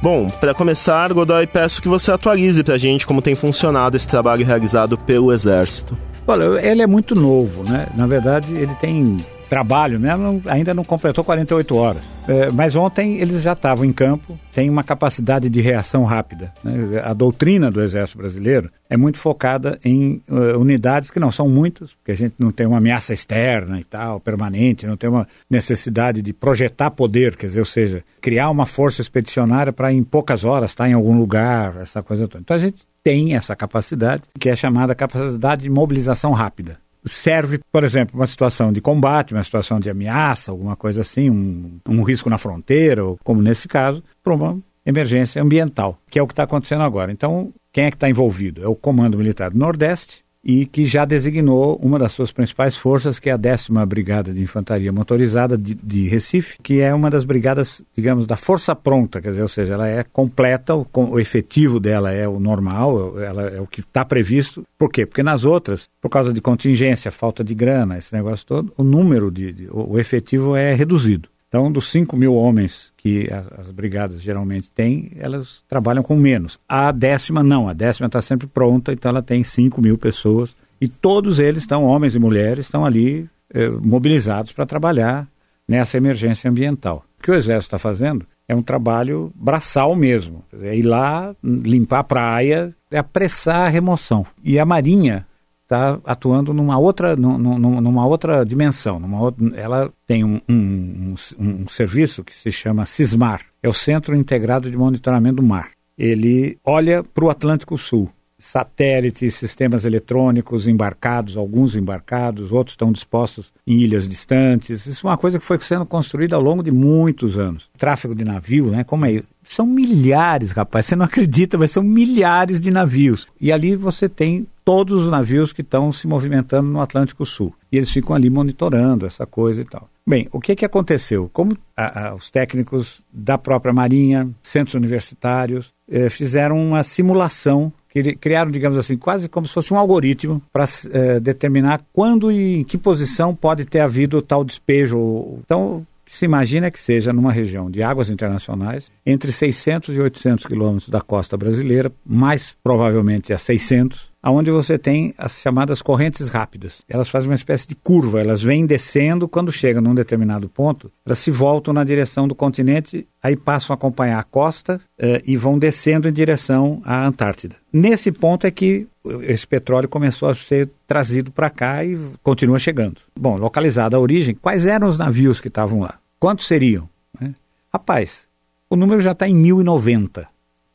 Bom, 0.02 0.28
para 0.28 0.54
começar, 0.54 1.12
Godoy, 1.12 1.46
peço 1.46 1.82
que 1.82 1.88
você 1.88 2.10
atualize 2.10 2.64
para 2.64 2.74
a 2.74 2.78
gente 2.78 3.06
como 3.06 3.20
tem 3.20 3.34
funcionado 3.34 3.96
esse 3.96 4.08
trabalho 4.08 4.46
realizado 4.46 4.96
pelo 4.96 5.30
Exército. 5.30 5.96
Olha, 6.26 6.44
ele 6.66 6.80
é 6.80 6.86
muito 6.86 7.14
novo, 7.14 7.68
né? 7.68 7.86
Na 7.94 8.06
verdade, 8.06 8.54
ele 8.54 8.74
tem 8.76 9.18
trabalho, 9.50 9.98
né? 9.98 10.10
ainda 10.46 10.72
não 10.72 10.84
completou 10.84 11.24
48 11.24 11.76
horas. 11.76 12.02
É, 12.28 12.52
mas 12.52 12.76
ontem 12.76 13.20
eles 13.20 13.42
já 13.42 13.52
estavam 13.52 13.84
em 13.84 13.92
campo, 13.92 14.38
tem 14.54 14.70
uma 14.70 14.84
capacidade 14.84 15.50
de 15.50 15.60
reação 15.60 16.04
rápida. 16.04 16.52
Né? 16.62 17.02
A 17.04 17.12
doutrina 17.12 17.68
do 17.68 17.82
Exército 17.82 18.18
Brasileiro 18.18 18.70
é 18.88 18.96
muito 18.96 19.18
focada 19.18 19.76
em 19.84 20.22
uh, 20.28 20.56
unidades 20.56 21.10
que 21.10 21.18
não 21.18 21.32
são 21.32 21.48
muitas, 21.48 21.94
porque 21.94 22.12
a 22.12 22.16
gente 22.16 22.36
não 22.38 22.52
tem 22.52 22.64
uma 22.64 22.78
ameaça 22.78 23.12
externa 23.12 23.80
e 23.80 23.84
tal, 23.84 24.20
permanente, 24.20 24.86
não 24.86 24.96
tem 24.96 25.10
uma 25.10 25.26
necessidade 25.50 26.22
de 26.22 26.32
projetar 26.32 26.92
poder, 26.92 27.34
quer 27.34 27.46
dizer, 27.46 27.58
ou 27.58 27.66
seja, 27.66 28.04
criar 28.20 28.50
uma 28.50 28.66
força 28.66 29.02
expedicionária 29.02 29.72
para 29.72 29.92
em 29.92 30.04
poucas 30.04 30.44
horas 30.44 30.70
estar 30.70 30.88
em 30.88 30.92
algum 30.92 31.18
lugar, 31.18 31.76
essa 31.78 32.04
coisa 32.04 32.28
toda. 32.28 32.42
Então 32.42 32.56
a 32.56 32.60
gente 32.60 32.82
tem 33.02 33.34
essa 33.34 33.56
capacidade, 33.56 34.22
que 34.38 34.48
é 34.48 34.54
chamada 34.54 34.94
capacidade 34.94 35.62
de 35.62 35.70
mobilização 35.70 36.30
rápida 36.32 36.78
serve, 37.04 37.60
por 37.72 37.84
exemplo, 37.84 38.18
uma 38.18 38.26
situação 38.26 38.72
de 38.72 38.80
combate, 38.80 39.34
uma 39.34 39.44
situação 39.44 39.80
de 39.80 39.90
ameaça, 39.90 40.50
alguma 40.50 40.76
coisa 40.76 41.00
assim, 41.00 41.30
um, 41.30 41.78
um 41.88 42.02
risco 42.02 42.28
na 42.30 42.38
fronteira, 42.38 43.04
ou 43.04 43.18
como 43.24 43.42
nesse 43.42 43.68
caso, 43.68 44.02
para 44.22 44.34
uma 44.34 44.58
emergência 44.84 45.42
ambiental, 45.42 45.98
que 46.10 46.18
é 46.18 46.22
o 46.22 46.26
que 46.26 46.32
está 46.32 46.42
acontecendo 46.42 46.82
agora. 46.82 47.12
Então, 47.12 47.52
quem 47.72 47.84
é 47.84 47.90
que 47.90 47.96
está 47.96 48.08
envolvido? 48.08 48.62
É 48.62 48.68
o 48.68 48.74
Comando 48.74 49.18
Militar 49.18 49.50
do 49.50 49.58
Nordeste, 49.58 50.24
e 50.42 50.64
que 50.64 50.86
já 50.86 51.04
designou 51.04 51.76
uma 51.76 51.98
das 51.98 52.12
suas 52.12 52.32
principais 52.32 52.76
forças, 52.76 53.18
que 53.18 53.28
é 53.28 53.32
a 53.32 53.36
décima 53.36 53.84
Brigada 53.84 54.32
de 54.32 54.40
Infantaria 54.40 54.92
Motorizada 54.92 55.56
de, 55.56 55.74
de, 55.74 56.08
Recife, 56.08 56.58
que 56.62 56.80
é 56.80 56.94
uma 56.94 57.10
das 57.10 57.24
brigadas, 57.24 57.82
digamos, 57.94 58.26
da 58.26 58.36
força 58.36 58.74
pronta, 58.74 59.20
quer 59.20 59.30
dizer, 59.30 59.42
ou 59.42 59.48
seja, 59.48 59.74
ela 59.74 59.86
é 59.86 60.02
completa, 60.02 60.74
o, 60.74 60.86
o 60.94 61.20
efetivo 61.20 61.78
dela 61.78 62.10
é 62.10 62.26
o 62.26 62.40
normal, 62.40 63.20
ela 63.20 63.42
é 63.48 63.60
o 63.60 63.66
que 63.66 63.80
está 63.80 64.04
previsto. 64.04 64.66
Por 64.78 64.90
quê? 64.90 65.04
Porque 65.04 65.22
nas 65.22 65.44
outras, 65.44 65.88
por 66.00 66.08
causa 66.08 66.32
de 66.32 66.40
contingência, 66.40 67.10
falta 67.10 67.44
de 67.44 67.54
grana, 67.54 67.98
esse 67.98 68.14
negócio 68.14 68.46
todo, 68.46 68.72
o 68.76 68.82
número 68.82 69.30
de, 69.30 69.52
de 69.52 69.68
o, 69.70 69.98
efetivo 69.98 70.56
é 70.56 70.74
reduzido. 70.74 71.28
Então, 71.50 71.70
dos 71.70 71.90
5 71.90 72.16
mil 72.16 72.36
homens 72.36 72.92
que 72.96 73.28
as, 73.28 73.66
as, 73.66 73.70
brigadas 73.72 74.22
geralmente 74.22 74.70
têm, 74.70 75.10
elas 75.16 75.64
trabalham 75.68 76.00
com 76.00 76.14
menos. 76.14 76.60
A 76.68 76.92
décima 76.92 77.42
não, 77.42 77.68
a 77.68 77.72
décima 77.72 78.06
está 78.06 78.22
sempre 78.22 78.46
pronta, 78.46 78.92
então 78.92 79.08
ela 79.08 79.20
tem 79.20 79.42
5 79.42 79.82
mil 79.82 79.98
pessoas. 79.98 80.54
E 80.80 80.86
todos 80.86 81.40
eles 81.40 81.64
estão, 81.64 81.84
homens 81.84 82.14
e 82.14 82.20
mulheres, 82.20 82.66
estão 82.66 82.84
ali 82.86 83.28
eh, 83.52 83.68
mobilizados 83.68 84.52
para 84.52 84.64
trabalhar 84.64 85.26
nessa 85.66 85.96
emergência 85.96 86.48
ambiental. 86.48 87.04
O 87.18 87.22
que 87.22 87.32
o 87.32 87.34
Exército 87.34 87.74
está 87.74 87.78
fazendo 87.78 88.24
é 88.46 88.54
um 88.54 88.62
trabalho 88.62 89.32
braçal 89.34 89.96
mesmo. 89.96 90.44
É 90.62 90.76
ir 90.76 90.84
lá, 90.84 91.34
limpar 91.42 91.98
a 91.98 92.04
praia, 92.04 92.74
é 92.92 92.98
apressar 92.98 93.66
a 93.66 93.68
remoção. 93.68 94.24
E 94.44 94.56
a 94.56 94.64
Marinha 94.64 95.26
está 95.70 96.00
atuando 96.04 96.52
numa 96.52 96.76
outra, 96.76 97.14
numa 97.14 98.04
outra 98.04 98.44
dimensão. 98.44 98.98
Numa 98.98 99.20
outra, 99.20 99.46
ela 99.54 99.92
tem 100.04 100.24
um, 100.24 100.40
um, 100.48 101.14
um, 101.38 101.44
um 101.62 101.68
serviço 101.68 102.24
que 102.24 102.34
se 102.34 102.50
chama 102.50 102.84
CISMAR, 102.84 103.42
é 103.62 103.68
o 103.68 103.72
Centro 103.72 104.16
Integrado 104.16 104.68
de 104.68 104.76
Monitoramento 104.76 105.36
do 105.36 105.42
Mar. 105.44 105.70
Ele 105.96 106.58
olha 106.64 107.04
para 107.04 107.24
o 107.24 107.30
Atlântico 107.30 107.78
Sul 107.78 108.10
satélites, 108.40 109.34
sistemas 109.34 109.84
eletrônicos 109.84 110.66
embarcados, 110.66 111.36
alguns 111.36 111.76
embarcados, 111.76 112.50
outros 112.50 112.72
estão 112.72 112.90
dispostos 112.90 113.52
em 113.66 113.78
ilhas 113.78 114.08
distantes. 114.08 114.86
Isso 114.86 115.06
é 115.06 115.10
uma 115.10 115.18
coisa 115.18 115.38
que 115.38 115.44
foi 115.44 115.58
sendo 115.60 115.84
construída 115.84 116.36
ao 116.36 116.42
longo 116.42 116.62
de 116.62 116.70
muitos 116.70 117.38
anos. 117.38 117.68
Tráfego 117.76 118.14
de 118.14 118.24
navio, 118.24 118.70
né? 118.70 118.82
Como 118.82 119.04
é? 119.04 119.22
São 119.50 119.66
milhares, 119.66 120.52
rapaz. 120.52 120.86
Você 120.86 120.94
não 120.94 121.04
acredita, 121.06 121.58
mas 121.58 121.72
são 121.72 121.82
milhares 121.82 122.60
de 122.60 122.70
navios. 122.70 123.26
E 123.40 123.50
ali 123.52 123.74
você 123.74 124.08
tem 124.08 124.46
todos 124.64 125.04
os 125.04 125.10
navios 125.10 125.52
que 125.52 125.62
estão 125.62 125.90
se 125.90 126.06
movimentando 126.06 126.70
no 126.70 126.80
Atlântico 126.80 127.26
Sul. 127.26 127.52
E 127.72 127.76
eles 127.76 127.90
ficam 127.90 128.14
ali 128.14 128.30
monitorando 128.30 129.06
essa 129.06 129.26
coisa 129.26 129.60
e 129.60 129.64
tal. 129.64 129.88
Bem, 130.06 130.28
o 130.30 130.40
que, 130.40 130.54
que 130.54 130.64
aconteceu? 130.64 131.28
Como 131.32 131.56
a, 131.76 132.08
a, 132.08 132.14
os 132.14 132.30
técnicos 132.30 133.02
da 133.12 133.36
própria 133.36 133.72
Marinha, 133.72 134.28
centros 134.40 134.74
universitários, 134.74 135.72
eh, 135.90 136.08
fizeram 136.08 136.56
uma 136.56 136.84
simulação 136.84 137.72
criaram, 138.20 138.52
digamos 138.52 138.78
assim, 138.78 138.96
quase 138.96 139.28
como 139.28 139.48
se 139.48 139.52
fosse 139.52 139.74
um 139.74 139.76
algoritmo 139.76 140.40
para 140.52 140.64
eh, 140.92 141.18
determinar 141.18 141.80
quando 141.92 142.30
e 142.30 142.60
em 142.60 142.64
que 142.64 142.78
posição 142.78 143.34
pode 143.34 143.64
ter 143.64 143.80
havido 143.80 144.22
tal 144.22 144.44
despejo. 144.44 145.38
Então, 145.44 145.84
se 146.10 146.24
imagina 146.24 146.72
que 146.72 146.80
seja 146.80 147.12
numa 147.12 147.30
região 147.30 147.70
de 147.70 147.84
águas 147.84 148.10
internacionais, 148.10 148.90
entre 149.06 149.30
600 149.30 149.94
e 149.94 150.00
800 150.00 150.44
quilômetros 150.44 150.88
da 150.88 151.00
costa 151.00 151.36
brasileira, 151.36 151.92
mais 152.04 152.56
provavelmente 152.64 153.32
a 153.32 153.38
600, 153.38 154.09
aonde 154.22 154.50
você 154.50 154.78
tem 154.78 155.14
as 155.16 155.40
chamadas 155.40 155.80
correntes 155.80 156.28
rápidas. 156.28 156.82
Elas 156.88 157.08
fazem 157.08 157.30
uma 157.30 157.34
espécie 157.34 157.66
de 157.66 157.74
curva, 157.74 158.20
elas 158.20 158.42
vêm 158.42 158.66
descendo, 158.66 159.28
quando 159.28 159.50
chegam 159.50 159.82
num 159.82 159.94
determinado 159.94 160.48
ponto, 160.48 160.90
elas 161.04 161.18
se 161.18 161.30
voltam 161.30 161.72
na 161.72 161.84
direção 161.84 162.28
do 162.28 162.34
continente, 162.34 163.06
aí 163.22 163.36
passam 163.36 163.72
a 163.72 163.76
acompanhar 163.76 164.18
a 164.18 164.24
costa 164.24 164.80
eh, 164.98 165.22
e 165.26 165.36
vão 165.36 165.58
descendo 165.58 166.08
em 166.08 166.12
direção 166.12 166.82
à 166.84 167.06
Antártida. 167.06 167.56
Nesse 167.72 168.12
ponto 168.12 168.46
é 168.46 168.50
que 168.50 168.86
esse 169.22 169.46
petróleo 169.46 169.88
começou 169.88 170.28
a 170.28 170.34
ser 170.34 170.68
trazido 170.86 171.30
para 171.30 171.48
cá 171.48 171.84
e 171.84 171.98
continua 172.22 172.58
chegando. 172.58 173.00
Bom, 173.18 173.36
localizada 173.36 173.96
a 173.96 174.00
origem, 174.00 174.34
quais 174.34 174.66
eram 174.66 174.88
os 174.88 174.98
navios 174.98 175.40
que 175.40 175.48
estavam 175.48 175.80
lá? 175.80 175.98
Quantos 176.18 176.46
seriam? 176.46 176.88
Né? 177.18 177.34
Rapaz, 177.72 178.28
o 178.68 178.76
número 178.76 179.00
já 179.00 179.12
está 179.12 179.26
em 179.26 179.34
1090. 179.34 180.28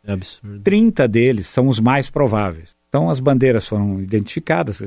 É 0.03 0.13
absurdo. 0.13 0.59
30 0.61 1.07
deles 1.07 1.47
são 1.47 1.67
os 1.67 1.79
mais 1.79 2.09
prováveis. 2.09 2.74
Então 2.95 3.09
as 3.09 3.19
bandeiras 3.19 3.67
foram 3.67 3.99
identificadas, 3.99 4.81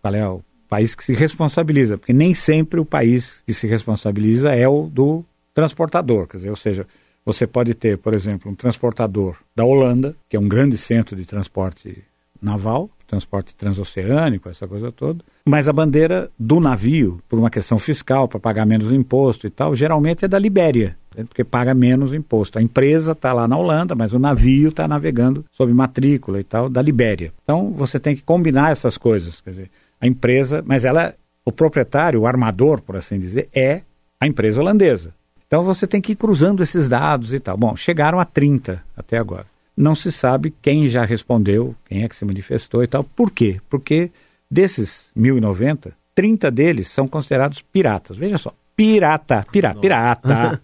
qual 0.00 0.14
é 0.14 0.26
o 0.26 0.40
país 0.66 0.94
que 0.94 1.04
se 1.04 1.12
responsabiliza, 1.12 1.98
porque 1.98 2.14
nem 2.14 2.32
sempre 2.32 2.80
o 2.80 2.84
país 2.84 3.42
que 3.46 3.52
se 3.52 3.66
responsabiliza 3.66 4.54
é 4.54 4.66
o 4.66 4.88
do 4.90 5.22
transportador, 5.52 6.26
quer 6.26 6.38
dizer, 6.38 6.48
ou 6.48 6.56
seja, 6.56 6.86
você 7.26 7.46
pode 7.46 7.74
ter, 7.74 7.98
por 7.98 8.14
exemplo, 8.14 8.50
um 8.50 8.54
transportador 8.54 9.36
da 9.54 9.66
Holanda, 9.66 10.16
que 10.30 10.36
é 10.38 10.40
um 10.40 10.48
grande 10.48 10.78
centro 10.78 11.14
de 11.14 11.26
transporte 11.26 12.02
naval, 12.40 12.88
transporte 13.06 13.54
transoceânico, 13.54 14.48
essa 14.48 14.66
coisa 14.66 14.90
toda. 14.90 15.22
Mas 15.44 15.68
a 15.68 15.74
bandeira 15.74 16.30
do 16.38 16.58
navio, 16.58 17.20
por 17.28 17.38
uma 17.38 17.50
questão 17.50 17.78
fiscal, 17.78 18.26
para 18.28 18.40
pagar 18.40 18.64
menos 18.64 18.90
imposto 18.90 19.46
e 19.46 19.50
tal, 19.50 19.74
geralmente 19.74 20.24
é 20.24 20.28
da 20.28 20.38
Libéria, 20.38 20.96
porque 21.28 21.44
paga 21.44 21.74
menos 21.74 22.12
imposto. 22.12 22.58
A 22.58 22.62
empresa 22.62 23.12
está 23.12 23.32
lá 23.32 23.46
na 23.46 23.56
Holanda, 23.56 23.94
mas 23.94 24.12
o 24.12 24.18
navio 24.18 24.68
está 24.68 24.86
navegando 24.88 25.44
sob 25.50 25.72
matrícula 25.72 26.40
e 26.40 26.44
tal, 26.44 26.68
da 26.68 26.82
Libéria. 26.82 27.32
Então 27.42 27.70
você 27.72 27.98
tem 27.98 28.16
que 28.16 28.22
combinar 28.22 28.72
essas 28.72 28.96
coisas. 28.98 29.40
Quer 29.40 29.50
dizer, 29.50 29.70
a 30.00 30.06
empresa, 30.06 30.62
mas 30.66 30.84
ela, 30.84 31.14
o 31.44 31.52
proprietário, 31.52 32.20
o 32.20 32.26
armador, 32.26 32.80
por 32.80 32.96
assim 32.96 33.18
dizer, 33.18 33.48
é 33.54 33.82
a 34.20 34.26
empresa 34.26 34.60
holandesa. 34.60 35.14
Então 35.46 35.62
você 35.62 35.86
tem 35.86 36.00
que 36.00 36.12
ir 36.12 36.16
cruzando 36.16 36.62
esses 36.62 36.88
dados 36.88 37.32
e 37.32 37.38
tal. 37.38 37.56
Bom, 37.56 37.76
chegaram 37.76 38.18
a 38.18 38.24
30 38.24 38.82
até 38.96 39.18
agora 39.18 39.52
não 39.76 39.94
se 39.94 40.12
sabe 40.12 40.52
quem 40.62 40.88
já 40.88 41.04
respondeu, 41.04 41.74
quem 41.86 42.02
é 42.02 42.08
que 42.08 42.16
se 42.16 42.24
manifestou 42.24 42.82
e 42.82 42.86
tal. 42.86 43.02
Por 43.04 43.30
quê? 43.30 43.60
Porque 43.68 44.10
desses 44.50 45.10
1090, 45.16 45.92
30 46.14 46.50
deles 46.50 46.88
são 46.88 47.08
considerados 47.08 47.62
piratas. 47.62 48.16
Veja 48.16 48.38
só, 48.38 48.54
pirata, 48.76 49.46
pirata, 49.50 49.78
pirata. 49.80 50.60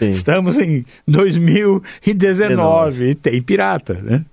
Estamos 0.00 0.58
em 0.58 0.84
2019 1.06 3.10
e 3.10 3.14
tem 3.14 3.42
pirata, 3.42 3.94
né? 3.94 4.24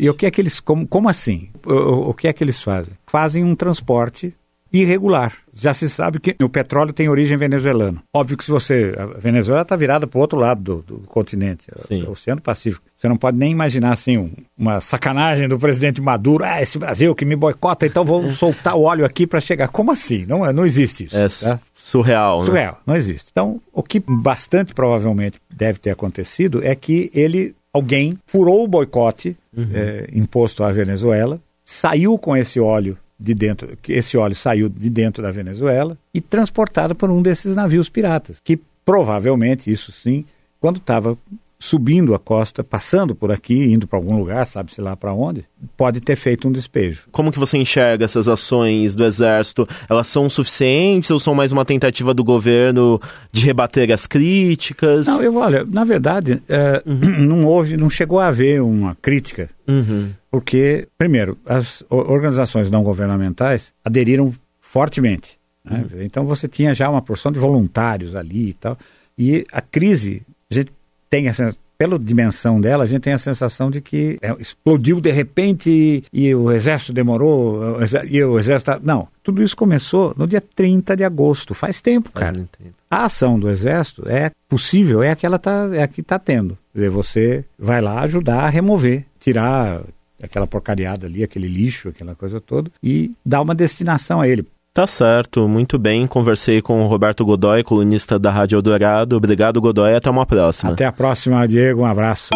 E 0.00 0.08
o 0.08 0.14
que 0.14 0.26
é 0.26 0.30
que 0.30 0.40
eles, 0.40 0.60
como, 0.60 0.86
como 0.86 1.08
assim? 1.08 1.50
O, 1.66 2.10
o 2.10 2.14
que 2.14 2.28
é 2.28 2.32
que 2.32 2.42
eles 2.42 2.62
fazem? 2.62 2.94
Fazem 3.06 3.44
um 3.44 3.54
transporte 3.54 4.34
irregular. 4.72 5.34
Já 5.54 5.74
se 5.74 5.88
sabe 5.88 6.18
que 6.18 6.34
o 6.42 6.48
petróleo 6.48 6.92
tem 6.92 7.08
origem 7.08 7.36
venezuelana. 7.36 8.02
Óbvio 8.14 8.38
que 8.38 8.44
se 8.44 8.50
você. 8.50 8.94
A 8.96 9.06
Venezuela 9.18 9.62
está 9.62 9.76
virada 9.76 10.06
para 10.06 10.16
o 10.16 10.20
outro 10.20 10.38
lado 10.38 10.82
do, 10.86 10.96
do 10.96 11.06
continente, 11.06 11.66
o 12.06 12.12
Oceano 12.12 12.40
Pacífico. 12.40 12.84
Você 12.96 13.08
não 13.08 13.16
pode 13.16 13.38
nem 13.38 13.52
imaginar 13.52 13.92
assim 13.92 14.16
um, 14.16 14.30
uma 14.56 14.80
sacanagem 14.80 15.48
do 15.48 15.58
presidente 15.58 16.00
Maduro. 16.00 16.44
Ah, 16.44 16.62
esse 16.62 16.78
Brasil 16.78 17.14
que 17.14 17.24
me 17.24 17.36
boicota, 17.36 17.86
então 17.86 18.04
vou 18.04 18.30
soltar 18.32 18.74
o 18.74 18.82
óleo 18.82 19.04
aqui 19.04 19.26
para 19.26 19.40
chegar. 19.40 19.68
Como 19.68 19.92
assim? 19.92 20.24
Não, 20.26 20.50
não 20.52 20.64
existe 20.64 21.04
isso. 21.04 21.16
É 21.16 21.28
tá? 21.28 21.60
surreal. 21.74 22.40
Né? 22.40 22.46
Surreal, 22.46 22.80
não 22.86 22.96
existe. 22.96 23.28
Então, 23.30 23.60
o 23.72 23.82
que 23.82 24.00
bastante 24.00 24.72
provavelmente 24.72 25.38
deve 25.50 25.78
ter 25.78 25.90
acontecido 25.90 26.64
é 26.64 26.74
que 26.74 27.10
ele, 27.12 27.54
alguém, 27.72 28.18
furou 28.26 28.64
o 28.64 28.68
boicote 28.68 29.36
uhum. 29.54 29.68
é, 29.74 30.08
imposto 30.12 30.64
à 30.64 30.72
Venezuela, 30.72 31.40
saiu 31.64 32.16
com 32.18 32.36
esse 32.36 32.58
óleo 32.58 32.96
de 33.22 33.34
dentro, 33.34 33.76
que 33.80 33.92
esse 33.92 34.16
óleo 34.16 34.34
saiu 34.34 34.68
de 34.68 34.90
dentro 34.90 35.22
da 35.22 35.30
Venezuela 35.30 35.96
e 36.12 36.20
transportado 36.20 36.94
por 36.94 37.10
um 37.10 37.22
desses 37.22 37.54
navios 37.54 37.88
piratas, 37.88 38.38
que 38.42 38.58
provavelmente, 38.84 39.70
isso 39.70 39.92
sim, 39.92 40.24
quando 40.60 40.78
estava 40.78 41.16
subindo 41.62 42.12
a 42.12 42.18
costa, 42.18 42.64
passando 42.64 43.14
por 43.14 43.30
aqui, 43.30 43.54
indo 43.54 43.86
para 43.86 43.96
algum 43.96 44.18
lugar, 44.18 44.44
sabe-se 44.46 44.80
lá 44.80 44.96
para 44.96 45.14
onde, 45.14 45.44
pode 45.76 46.00
ter 46.00 46.16
feito 46.16 46.48
um 46.48 46.52
despejo. 46.52 47.04
Como 47.12 47.30
que 47.30 47.38
você 47.38 47.56
enxerga 47.56 48.04
essas 48.04 48.26
ações 48.26 48.96
do 48.96 49.04
Exército? 49.04 49.68
Elas 49.88 50.08
são 50.08 50.28
suficientes 50.28 51.08
ou 51.12 51.20
são 51.20 51.36
mais 51.36 51.52
uma 51.52 51.64
tentativa 51.64 52.12
do 52.12 52.24
governo 52.24 53.00
de 53.30 53.46
rebater 53.46 53.92
as 53.92 54.08
críticas? 54.08 55.06
Não, 55.06 55.22
eu, 55.22 55.36
olha, 55.36 55.64
na 55.64 55.84
verdade, 55.84 56.42
é, 56.48 56.82
uhum. 56.84 56.98
não 57.26 57.46
houve, 57.46 57.76
não 57.76 57.88
chegou 57.88 58.18
a 58.18 58.26
haver 58.26 58.60
uma 58.60 58.96
crítica. 59.00 59.48
Uhum. 59.68 60.10
Porque, 60.32 60.88
primeiro, 60.96 61.36
as 61.44 61.84
organizações 61.90 62.70
não 62.70 62.82
governamentais 62.82 63.74
aderiram 63.84 64.32
fortemente. 64.62 65.38
Né? 65.62 65.84
Uhum. 65.92 66.02
Então 66.02 66.24
você 66.24 66.48
tinha 66.48 66.74
já 66.74 66.88
uma 66.88 67.02
porção 67.02 67.30
de 67.30 67.38
voluntários 67.38 68.16
ali 68.16 68.48
e 68.48 68.54
tal. 68.54 68.78
E 69.18 69.46
a 69.52 69.60
crise, 69.60 70.22
a 70.50 70.54
gente 70.54 70.72
tem 71.10 71.28
essa, 71.28 71.54
pela 71.76 71.98
dimensão 71.98 72.58
dela, 72.58 72.84
a 72.84 72.86
gente 72.86 73.02
tem 73.02 73.12
a 73.12 73.18
sensação 73.18 73.70
de 73.70 73.82
que 73.82 74.18
é, 74.22 74.34
explodiu 74.38 75.02
de 75.02 75.10
repente 75.10 76.02
e, 76.10 76.34
o 76.34 76.50
exército 76.50 76.94
demorou, 76.94 77.78
e 78.08 78.24
o 78.24 78.38
exército. 78.38 78.70
Tá, 78.70 78.80
não, 78.82 79.06
tudo 79.22 79.42
isso 79.42 79.54
começou 79.54 80.14
no 80.16 80.26
dia 80.26 80.40
30 80.40 80.96
de 80.96 81.04
agosto, 81.04 81.54
faz 81.54 81.82
tempo, 81.82 82.10
cara. 82.10 82.34
Faz 82.34 82.46
tempo. 82.58 82.74
A 82.90 83.04
ação 83.04 83.38
do 83.38 83.50
exército 83.50 84.08
é 84.08 84.30
possível, 84.48 85.02
é 85.02 85.10
a 85.10 85.16
que 85.16 85.26
ela 85.26 85.38
tá, 85.38 85.68
é 85.74 85.82
a 85.82 85.88
que 85.88 86.00
está 86.00 86.18
tendo. 86.18 86.56
Quer 86.72 86.78
dizer, 86.78 86.90
você 86.90 87.44
vai 87.58 87.82
lá 87.82 88.00
ajudar 88.00 88.44
a 88.44 88.48
remover, 88.48 89.04
tirar 89.20 89.82
aquela 90.22 90.46
porcariada 90.46 91.06
ali, 91.06 91.22
aquele 91.22 91.48
lixo, 91.48 91.88
aquela 91.88 92.14
coisa 92.14 92.40
toda, 92.40 92.70
e 92.82 93.10
dar 93.24 93.42
uma 93.42 93.54
destinação 93.54 94.20
a 94.20 94.28
ele. 94.28 94.46
Tá 94.72 94.86
certo, 94.86 95.46
muito 95.46 95.78
bem. 95.78 96.06
Conversei 96.06 96.62
com 96.62 96.80
o 96.80 96.86
Roberto 96.86 97.26
Godoy, 97.26 97.62
colunista 97.62 98.18
da 98.18 98.30
Rádio 98.30 98.56
Eldorado. 98.56 99.16
Obrigado, 99.16 99.60
Godoy. 99.60 99.94
Até 99.94 100.08
uma 100.08 100.24
próxima. 100.24 100.72
Até 100.72 100.86
a 100.86 100.92
próxima, 100.92 101.46
Diego. 101.46 101.82
Um 101.82 101.86
abraço. 101.86 102.30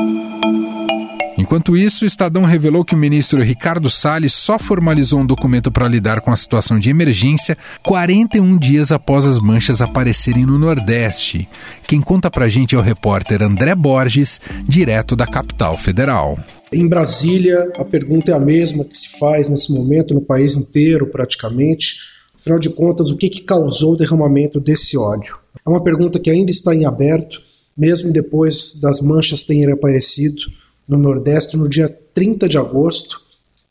Enquanto 1.38 1.76
isso, 1.76 2.05
o 2.05 2.09
Estadão 2.09 2.45
revelou 2.45 2.83
que 2.83 2.95
o 2.95 2.99
ministro 2.99 3.43
Ricardo 3.43 3.90
Salles 3.90 4.33
só 4.33 4.59
formalizou 4.59 5.21
um 5.21 5.26
documento 5.26 5.71
para 5.71 5.87
lidar 5.87 6.23
com 6.23 6.33
a 6.33 6.37
situação 6.37 6.78
de 6.78 6.88
emergência 6.88 7.59
41 7.83 8.57
dias 8.57 8.90
após 8.90 9.26
as 9.26 9.38
manchas 9.38 9.83
aparecerem 9.83 10.47
no 10.47 10.59
Nordeste. 10.59 11.47
Quem 11.87 12.00
conta 12.00 12.31
pra 12.31 12.49
gente 12.49 12.75
é 12.75 12.78
o 12.78 12.83
repórter 12.83 13.43
André 13.43 13.75
Borges, 13.75 14.40
direto 14.66 15.14
da 15.14 15.26
capital 15.26 15.76
federal. 15.76 16.38
Em 16.73 16.88
Brasília, 16.88 17.71
a 17.76 17.85
pergunta 17.85 18.31
é 18.31 18.35
a 18.35 18.40
mesma 18.40 18.83
que 18.85 18.97
se 18.97 19.19
faz 19.19 19.50
nesse 19.50 19.71
momento 19.71 20.14
no 20.14 20.23
país 20.23 20.57
inteiro, 20.57 21.07
praticamente. 21.07 21.97
Afinal 22.35 22.59
de 22.59 22.71
contas, 22.71 23.11
o 23.11 23.16
que, 23.16 23.28
que 23.28 23.43
causou 23.43 23.93
o 23.93 23.97
derramamento 23.97 24.59
desse 24.59 24.97
óleo? 24.97 25.37
É 25.64 25.69
uma 25.69 25.83
pergunta 25.85 26.19
que 26.19 26.31
ainda 26.31 26.50
está 26.50 26.75
em 26.75 26.87
aberto, 26.87 27.43
mesmo 27.76 28.11
depois 28.11 28.81
das 28.81 29.02
manchas 29.02 29.45
terem 29.45 29.71
aparecido 29.71 30.40
no 30.88 30.99
Nordeste 30.99 31.57
no 31.57 31.69
dia 31.69 31.88
30 32.14 32.49
de 32.49 32.59
agosto. 32.59 33.21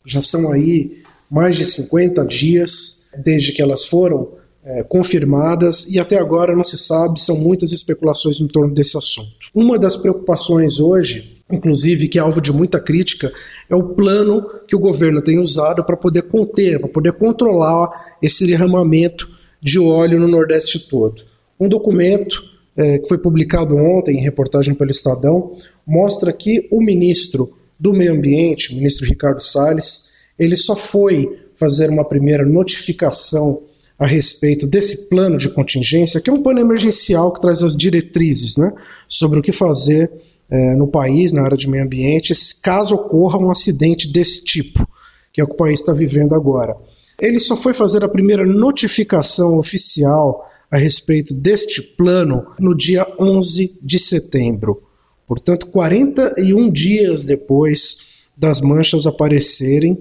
Já 0.04 0.22
são 0.22 0.52
aí 0.52 1.02
mais 1.30 1.56
de 1.56 1.64
50 1.64 2.24
dias 2.24 3.06
desde 3.18 3.52
que 3.52 3.62
elas 3.62 3.86
foram 3.86 4.28
é, 4.66 4.82
confirmadas 4.82 5.86
e 5.88 5.98
até 5.98 6.18
agora 6.18 6.54
não 6.54 6.64
se 6.64 6.76
sabe, 6.76 7.20
são 7.20 7.36
muitas 7.36 7.70
especulações 7.70 8.40
em 8.40 8.48
torno 8.48 8.74
desse 8.74 8.96
assunto. 8.98 9.46
Uma 9.54 9.78
das 9.78 9.96
preocupações 9.96 10.80
hoje, 10.80 11.40
inclusive 11.50 12.08
que 12.08 12.18
é 12.18 12.20
alvo 12.20 12.40
de 12.40 12.52
muita 12.52 12.80
crítica, 12.80 13.32
é 13.70 13.76
o 13.76 13.94
plano 13.94 14.44
que 14.66 14.74
o 14.74 14.80
governo 14.80 15.22
tem 15.22 15.38
usado 15.38 15.84
para 15.84 15.96
poder 15.96 16.22
conter, 16.22 16.80
para 16.80 16.88
poder 16.88 17.12
controlar 17.12 17.88
esse 18.20 18.44
derramamento 18.44 19.28
de 19.62 19.78
óleo 19.78 20.18
no 20.18 20.28
Nordeste 20.28 20.80
todo. 20.88 21.22
Um 21.58 21.68
documento 21.68 22.42
é, 22.76 22.98
que 22.98 23.08
foi 23.08 23.18
publicado 23.18 23.76
ontem 23.76 24.18
em 24.18 24.22
reportagem 24.22 24.74
pelo 24.74 24.90
Estadão, 24.90 25.56
mostra 25.86 26.32
que 26.32 26.66
o 26.70 26.82
ministro 26.82 27.56
do 27.78 27.92
Meio 27.92 28.12
Ambiente, 28.12 28.72
o 28.72 28.76
ministro 28.76 29.06
Ricardo 29.06 29.40
Salles, 29.40 30.12
ele 30.38 30.56
só 30.56 30.74
foi 30.74 31.38
fazer 31.54 31.88
uma 31.90 32.04
primeira 32.04 32.44
notificação 32.44 33.62
a 33.98 34.06
respeito 34.06 34.66
desse 34.66 35.08
plano 35.08 35.38
de 35.38 35.48
contingência, 35.48 36.20
que 36.20 36.28
é 36.28 36.32
um 36.32 36.42
plano 36.42 36.60
emergencial 36.60 37.32
que 37.32 37.40
traz 37.40 37.62
as 37.62 37.76
diretrizes 37.76 38.56
né, 38.56 38.70
sobre 39.08 39.38
o 39.38 39.42
que 39.42 39.52
fazer 39.52 40.10
é, 40.50 40.74
no 40.74 40.86
país, 40.86 41.32
na 41.32 41.42
área 41.42 41.56
de 41.56 41.68
meio 41.68 41.84
ambiente, 41.84 42.34
caso 42.62 42.94
ocorra 42.94 43.38
um 43.38 43.50
acidente 43.50 44.12
desse 44.12 44.44
tipo, 44.44 44.86
que 45.32 45.40
é 45.40 45.44
o 45.44 45.46
que 45.46 45.54
o 45.54 45.56
país 45.56 45.80
está 45.80 45.92
vivendo 45.92 46.34
agora. 46.34 46.76
Ele 47.20 47.40
só 47.40 47.56
foi 47.56 47.72
fazer 47.72 48.04
a 48.04 48.08
primeira 48.08 48.44
notificação 48.44 49.58
oficial 49.58 50.46
a 50.70 50.76
respeito 50.76 51.32
deste 51.32 51.80
plano 51.80 52.44
no 52.58 52.76
dia 52.76 53.06
11 53.18 53.80
de 53.82 53.98
setembro. 53.98 54.82
Portanto, 55.26 55.66
41 55.66 56.70
dias 56.70 57.24
depois 57.24 58.16
das 58.36 58.60
manchas 58.60 59.06
aparecerem, 59.06 59.98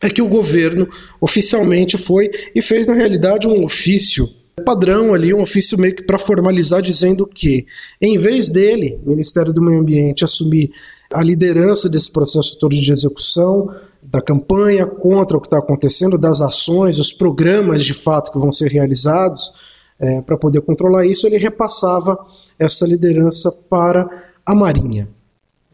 é 0.00 0.08
que 0.08 0.22
o 0.22 0.28
governo 0.28 0.88
oficialmente 1.20 1.98
foi 1.98 2.30
e 2.54 2.62
fez, 2.62 2.86
na 2.86 2.94
realidade, 2.94 3.48
um 3.48 3.64
ofício 3.64 4.28
padrão 4.64 5.14
ali, 5.14 5.32
um 5.32 5.42
ofício 5.42 5.78
meio 5.78 5.94
que 5.94 6.02
para 6.02 6.18
formalizar, 6.18 6.82
dizendo 6.82 7.26
que, 7.26 7.66
em 8.00 8.18
vez 8.18 8.50
dele, 8.50 8.98
o 9.04 9.10
Ministério 9.10 9.52
do 9.52 9.62
Meio 9.62 9.80
Ambiente, 9.80 10.24
assumir 10.24 10.70
a 11.12 11.22
liderança 11.22 11.88
desse 11.88 12.12
processo 12.12 12.58
todo 12.58 12.74
de 12.74 12.92
execução, 12.92 13.70
da 14.02 14.20
campanha 14.20 14.86
contra 14.86 15.36
o 15.36 15.40
que 15.40 15.46
está 15.46 15.58
acontecendo, 15.58 16.18
das 16.18 16.40
ações, 16.40 16.98
os 16.98 17.12
programas 17.12 17.84
de 17.84 17.94
fato 17.94 18.32
que 18.32 18.38
vão 18.38 18.52
ser 18.52 18.70
realizados, 18.70 19.52
é, 19.98 20.20
para 20.22 20.36
poder 20.36 20.60
controlar 20.60 21.06
isso, 21.06 21.26
ele 21.26 21.38
repassava 21.38 22.16
essa 22.58 22.86
liderança 22.86 23.50
para 23.68 24.27
a 24.48 24.54
Marinha. 24.54 25.06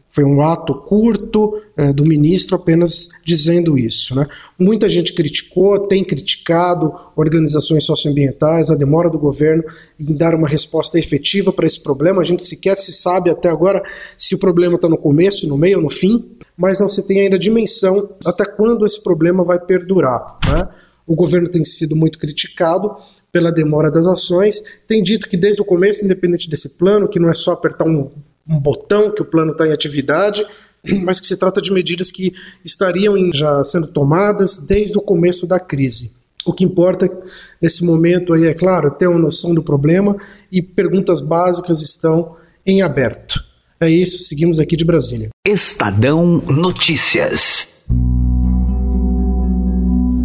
Foi 0.09 0.25
um 0.25 0.41
ato 0.41 0.75
curto 0.81 1.61
é, 1.77 1.93
do 1.93 2.03
ministro 2.05 2.57
apenas 2.57 3.07
dizendo 3.25 3.77
isso. 3.77 4.13
Né? 4.13 4.27
Muita 4.59 4.89
gente 4.89 5.13
criticou, 5.13 5.87
tem 5.87 6.03
criticado 6.03 6.93
organizações 7.15 7.85
socioambientais, 7.85 8.69
a 8.69 8.75
demora 8.75 9.09
do 9.09 9.17
governo 9.17 9.63
em 9.97 10.13
dar 10.13 10.35
uma 10.35 10.47
resposta 10.47 10.99
efetiva 10.99 11.53
para 11.53 11.65
esse 11.65 11.81
problema. 11.81 12.19
A 12.19 12.25
gente 12.25 12.43
sequer 12.43 12.77
se 12.77 12.91
sabe 12.91 13.29
até 13.29 13.49
agora 13.49 13.81
se 14.17 14.35
o 14.35 14.37
problema 14.37 14.75
está 14.75 14.89
no 14.89 14.97
começo, 14.97 15.47
no 15.47 15.57
meio 15.57 15.77
ou 15.77 15.83
no 15.83 15.89
fim, 15.89 16.35
mas 16.57 16.81
não 16.81 16.89
se 16.89 17.07
tem 17.07 17.21
ainda 17.21 17.39
dimensão 17.39 18.09
até 18.25 18.45
quando 18.45 18.85
esse 18.85 19.01
problema 19.01 19.41
vai 19.41 19.59
perdurar. 19.59 20.37
Né? 20.45 20.67
O 21.07 21.15
governo 21.15 21.49
tem 21.49 21.63
sido 21.63 21.95
muito 21.95 22.19
criticado 22.19 22.93
pela 23.31 23.51
demora 23.51 23.89
das 23.89 24.05
ações, 24.05 24.61
tem 24.85 25.01
dito 25.01 25.29
que 25.29 25.37
desde 25.37 25.61
o 25.61 25.65
começo, 25.65 26.03
independente 26.03 26.49
desse 26.49 26.77
plano, 26.77 27.07
que 27.07 27.19
não 27.19 27.29
é 27.29 27.33
só 27.33 27.53
apertar 27.53 27.85
um, 27.85 28.11
um 28.47 28.59
botão 28.59 29.11
que 29.11 29.21
o 29.21 29.25
plano 29.25 29.51
está 29.51 29.67
em 29.67 29.71
atividade, 29.71 30.45
mas 31.03 31.19
que 31.19 31.27
se 31.27 31.37
trata 31.37 31.61
de 31.61 31.71
medidas 31.71 32.11
que 32.11 32.33
estariam 32.63 33.15
já 33.33 33.63
sendo 33.63 33.87
tomadas 33.87 34.59
desde 34.59 34.97
o 34.97 35.01
começo 35.01 35.47
da 35.47 35.59
crise. 35.59 36.13
O 36.45 36.53
que 36.53 36.63
importa 36.63 37.09
nesse 37.59 37.83
momento 37.83 38.33
aí 38.33 38.45
é 38.45 38.53
claro 38.53 38.91
ter 38.91 39.07
uma 39.07 39.17
noção 39.17 39.55
do 39.55 39.63
problema 39.63 40.15
e 40.51 40.61
perguntas 40.61 41.19
básicas 41.19 41.81
estão 41.81 42.35
em 42.63 42.83
aberto. 42.83 43.43
É 43.79 43.89
isso, 43.89 44.19
seguimos 44.19 44.59
aqui 44.59 44.75
de 44.75 44.85
Brasília. 44.85 45.29
Estadão 45.45 46.43
Notícias. 46.47 47.67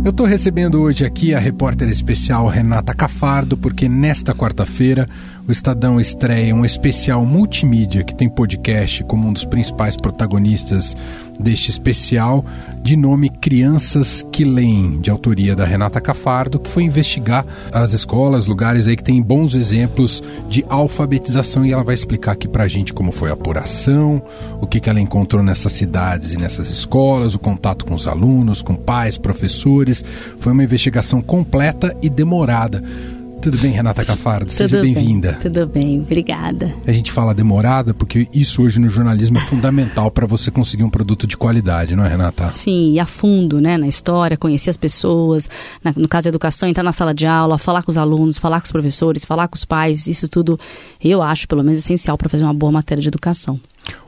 Eu 0.02 0.10
estou 0.10 0.24
recebendo 0.24 0.80
hoje 0.80 1.04
aqui 1.04 1.34
a 1.34 1.38
repórter 1.38 1.88
especial 1.88 2.48
Renata 2.48 2.94
Cafardo, 2.94 3.56
porque 3.56 3.88
nesta 3.88 4.34
quarta-feira 4.34 5.06
o 5.50 5.52
Estadão 5.52 5.98
estreia 6.00 6.54
um 6.54 6.64
especial 6.64 7.26
multimídia 7.26 8.04
que 8.04 8.14
tem 8.14 8.28
podcast 8.28 9.02
como 9.02 9.26
um 9.26 9.32
dos 9.32 9.44
principais 9.44 9.96
protagonistas 9.96 10.96
deste 11.40 11.70
especial, 11.70 12.44
de 12.80 12.96
nome 12.96 13.28
Crianças 13.28 14.24
que 14.30 14.44
Leem, 14.44 15.00
de 15.00 15.10
autoria 15.10 15.56
da 15.56 15.64
Renata 15.64 16.00
Cafardo, 16.00 16.60
que 16.60 16.70
foi 16.70 16.84
investigar 16.84 17.44
as 17.72 17.92
escolas, 17.92 18.46
lugares 18.46 18.86
aí 18.86 18.94
que 18.94 19.02
tem 19.02 19.20
bons 19.20 19.56
exemplos 19.56 20.22
de 20.48 20.64
alfabetização 20.68 21.66
e 21.66 21.72
ela 21.72 21.82
vai 21.82 21.96
explicar 21.96 22.32
aqui 22.32 22.46
pra 22.46 22.68
gente 22.68 22.92
como 22.92 23.10
foi 23.10 23.30
a 23.30 23.32
apuração, 23.32 24.22
o 24.60 24.68
que, 24.68 24.78
que 24.78 24.88
ela 24.88 25.00
encontrou 25.00 25.42
nessas 25.42 25.72
cidades 25.72 26.32
e 26.32 26.36
nessas 26.36 26.70
escolas, 26.70 27.34
o 27.34 27.40
contato 27.40 27.84
com 27.84 27.94
os 27.94 28.06
alunos, 28.06 28.62
com 28.62 28.76
pais, 28.76 29.18
professores. 29.18 30.04
Foi 30.38 30.52
uma 30.52 30.62
investigação 30.62 31.20
completa 31.20 31.96
e 32.00 32.08
demorada. 32.08 32.80
Tudo 33.40 33.56
bem, 33.56 33.72
Renata 33.72 34.04
Cafardo? 34.04 34.52
Seja 34.52 34.82
bem-vinda. 34.82 35.32
Bem, 35.32 35.40
tudo 35.40 35.66
bem, 35.66 36.00
obrigada. 36.00 36.74
A 36.86 36.92
gente 36.92 37.10
fala 37.10 37.34
demorada 37.34 37.94
porque 37.94 38.28
isso 38.34 38.62
hoje 38.62 38.78
no 38.78 38.90
jornalismo 38.90 39.38
é 39.38 39.40
fundamental 39.40 40.10
para 40.10 40.26
você 40.26 40.50
conseguir 40.50 40.84
um 40.84 40.90
produto 40.90 41.26
de 41.26 41.38
qualidade, 41.38 41.96
não 41.96 42.04
é, 42.04 42.08
Renata? 42.08 42.50
Sim, 42.50 42.92
e 42.92 43.00
a 43.00 43.06
fundo, 43.06 43.58
né, 43.58 43.78
na 43.78 43.88
história, 43.88 44.36
conhecer 44.36 44.68
as 44.68 44.76
pessoas, 44.76 45.48
na, 45.82 45.94
no 45.96 46.06
caso 46.06 46.24
da 46.24 46.28
educação, 46.28 46.68
entrar 46.68 46.82
na 46.82 46.92
sala 46.92 47.14
de 47.14 47.26
aula, 47.26 47.56
falar 47.56 47.82
com 47.82 47.90
os 47.90 47.96
alunos, 47.96 48.38
falar 48.38 48.60
com 48.60 48.66
os 48.66 48.72
professores, 48.72 49.24
falar 49.24 49.48
com 49.48 49.56
os 49.56 49.64
pais, 49.64 50.06
isso 50.06 50.28
tudo 50.28 50.60
eu 51.02 51.22
acho, 51.22 51.48
pelo 51.48 51.64
menos, 51.64 51.78
essencial 51.78 52.18
para 52.18 52.28
fazer 52.28 52.44
uma 52.44 52.52
boa 52.52 52.70
matéria 52.70 53.00
de 53.00 53.08
educação. 53.08 53.58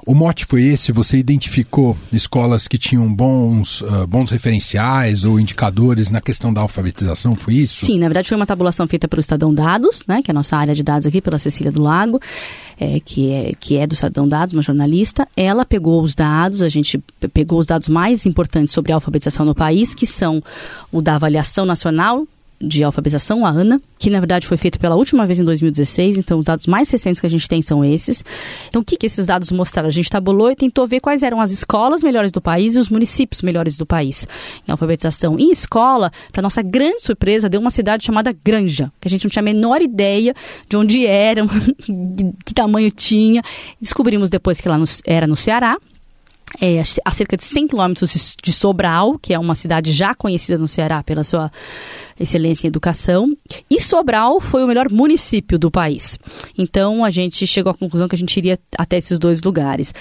O 0.05 0.15
mote 0.15 0.45
foi 0.47 0.65
esse? 0.65 0.91
Você 0.91 1.17
identificou 1.17 1.97
escolas 2.13 2.67
que 2.67 2.77
tinham 2.77 3.13
bons, 3.13 3.83
uh, 3.83 4.05
bons 4.07 4.31
referenciais 4.31 5.25
ou 5.25 5.39
indicadores 5.39 6.11
na 6.11 6.21
questão 6.21 6.53
da 6.53 6.61
alfabetização? 6.61 7.37
Foi 7.37 7.55
isso? 7.55 7.87
Sim, 7.87 8.01
na 8.01 8.09
verdade 8.09 8.29
foi 8.29 8.37
uma 8.37 8.47
tabulação 8.47 8.87
feita 8.89 9.07
pelo 9.07 9.21
Estadão 9.21 9.55
Dados, 9.55 10.03
né, 10.09 10.21
que 10.21 10.31
é 10.31 10.33
a 10.33 10.35
nossa 10.35 10.57
área 10.57 10.75
de 10.75 10.83
dados 10.83 11.07
aqui, 11.07 11.21
pela 11.21 11.39
Cecília 11.39 11.71
do 11.71 11.81
Lago, 11.81 12.21
é, 12.81 12.99
que, 12.99 13.31
é, 13.31 13.53
que 13.59 13.77
é 13.77 13.87
do 13.87 13.95
Estadão 13.95 14.29
Dados, 14.29 14.55
uma 14.55 14.63
jornalista. 14.63 15.29
Ela 15.37 15.65
pegou 15.65 16.03
os 16.03 16.17
dados, 16.17 16.63
a 16.63 16.69
gente 16.69 16.99
pegou 17.33 17.61
os 17.61 17.67
dados 17.67 17.89
mais 17.89 18.27
importantes 18.27 18.75
sobre 18.75 18.91
a 18.91 18.97
alfabetização 18.97 19.47
no 19.47 19.55
país, 19.55 19.95
que 19.95 20.07
são 20.07 20.43
o 20.91 21.01
da 21.01 21.15
avaliação 21.15 21.65
nacional 21.65 22.27
de 22.63 22.85
alfabetização, 22.85 23.45
a 23.45 23.51
ANA, 23.51 23.81
que 23.99 24.09
na 24.09 24.21
verdade 24.21 24.47
foi 24.47 24.57
feito 24.57 24.79
pela 24.79 24.95
última 24.95 25.27
vez 25.27 25.39
em 25.39 25.45
2016, 25.45 26.19
então 26.19 26.39
os 26.39 26.45
dados 26.45 26.67
mais 26.67 26.89
recentes 26.91 27.21
que 27.21 27.27
a 27.27 27.31
gente 27.31 27.49
tem 27.49 27.61
são 27.61 27.85
esses. 27.85 28.25
Então 28.69 28.81
o 28.83 28.85
que, 28.85 28.97
que 28.97 29.07
esses 29.07 29.27
dados 29.27 29.51
mostraram? 29.51 29.89
A 29.89 29.93
gente 29.93 30.09
tabulou 30.09 30.51
e 30.51 30.57
tentou 30.57 30.87
ver 30.87 31.01
quais 31.01 31.23
eram 31.23 31.41
as 31.41 31.51
escolas 31.51 32.03
melhores 32.03 32.31
do 32.31 32.41
país 32.41 32.77
e 32.77 32.79
os 32.79 32.89
municípios 32.89 33.43
melhores 33.43 33.77
do 33.77 33.85
país 33.85 34.27
em 34.67 34.71
alfabetização. 34.71 35.39
Em 35.39 35.51
escola, 35.51 36.11
para 36.31 36.43
nossa 36.43 36.63
grande 36.63 37.03
surpresa, 37.03 37.49
deu 37.49 37.61
uma 37.61 37.71
cidade 37.71 38.05
chamada 38.05 38.33
Granja, 38.45 38.93
que 39.01 39.09
a 39.09 39.11
gente 39.11 39.25
não 39.25 39.31
tinha 39.31 39.43
a 39.43 39.45
menor 39.45 39.83
ideia 39.83 40.35
de 40.69 40.77
onde 40.77 41.05
era, 41.05 41.43
que 42.45 42.55
tamanho 42.55 42.91
tinha. 42.91 43.43
Descobrimos 43.81 44.31
depois 44.31 44.61
que 44.61 44.69
ela 44.69 44.83
era 45.05 45.27
no 45.27 45.37
Ceará, 45.37 45.77
é, 46.61 46.81
a 47.05 47.11
cerca 47.11 47.37
de 47.37 47.45
100 47.45 47.69
quilômetros 47.69 48.37
de 48.43 48.53
Sobral, 48.53 49.19
que 49.19 49.33
é 49.33 49.39
uma 49.39 49.55
cidade 49.55 49.93
já 49.93 50.15
conhecida 50.15 50.59
no 50.59 50.69
Ceará 50.69 51.03
pela 51.03 51.25
sua 51.25 51.51
excelência 52.19 52.67
em 52.67 52.69
educação. 52.69 53.27
E 53.71 53.81
Sobral 53.81 54.41
foi 54.41 54.63
o 54.63 54.67
melhor 54.67 54.91
município 54.91 55.59
do 55.59 55.71
país. 55.71 56.19
Então 56.57 57.05
a 57.05 57.11
gente 57.11 57.47
chegou 57.47 57.71
à 57.71 57.75
conclusão 57.75 58.09
que 58.09 58.15
a 58.15 58.19
gente 58.19 58.37
iria 58.37 58.59
até 58.77 58.97
esses 58.97 59.19
dois 59.19 59.41
lugares. 59.43 59.93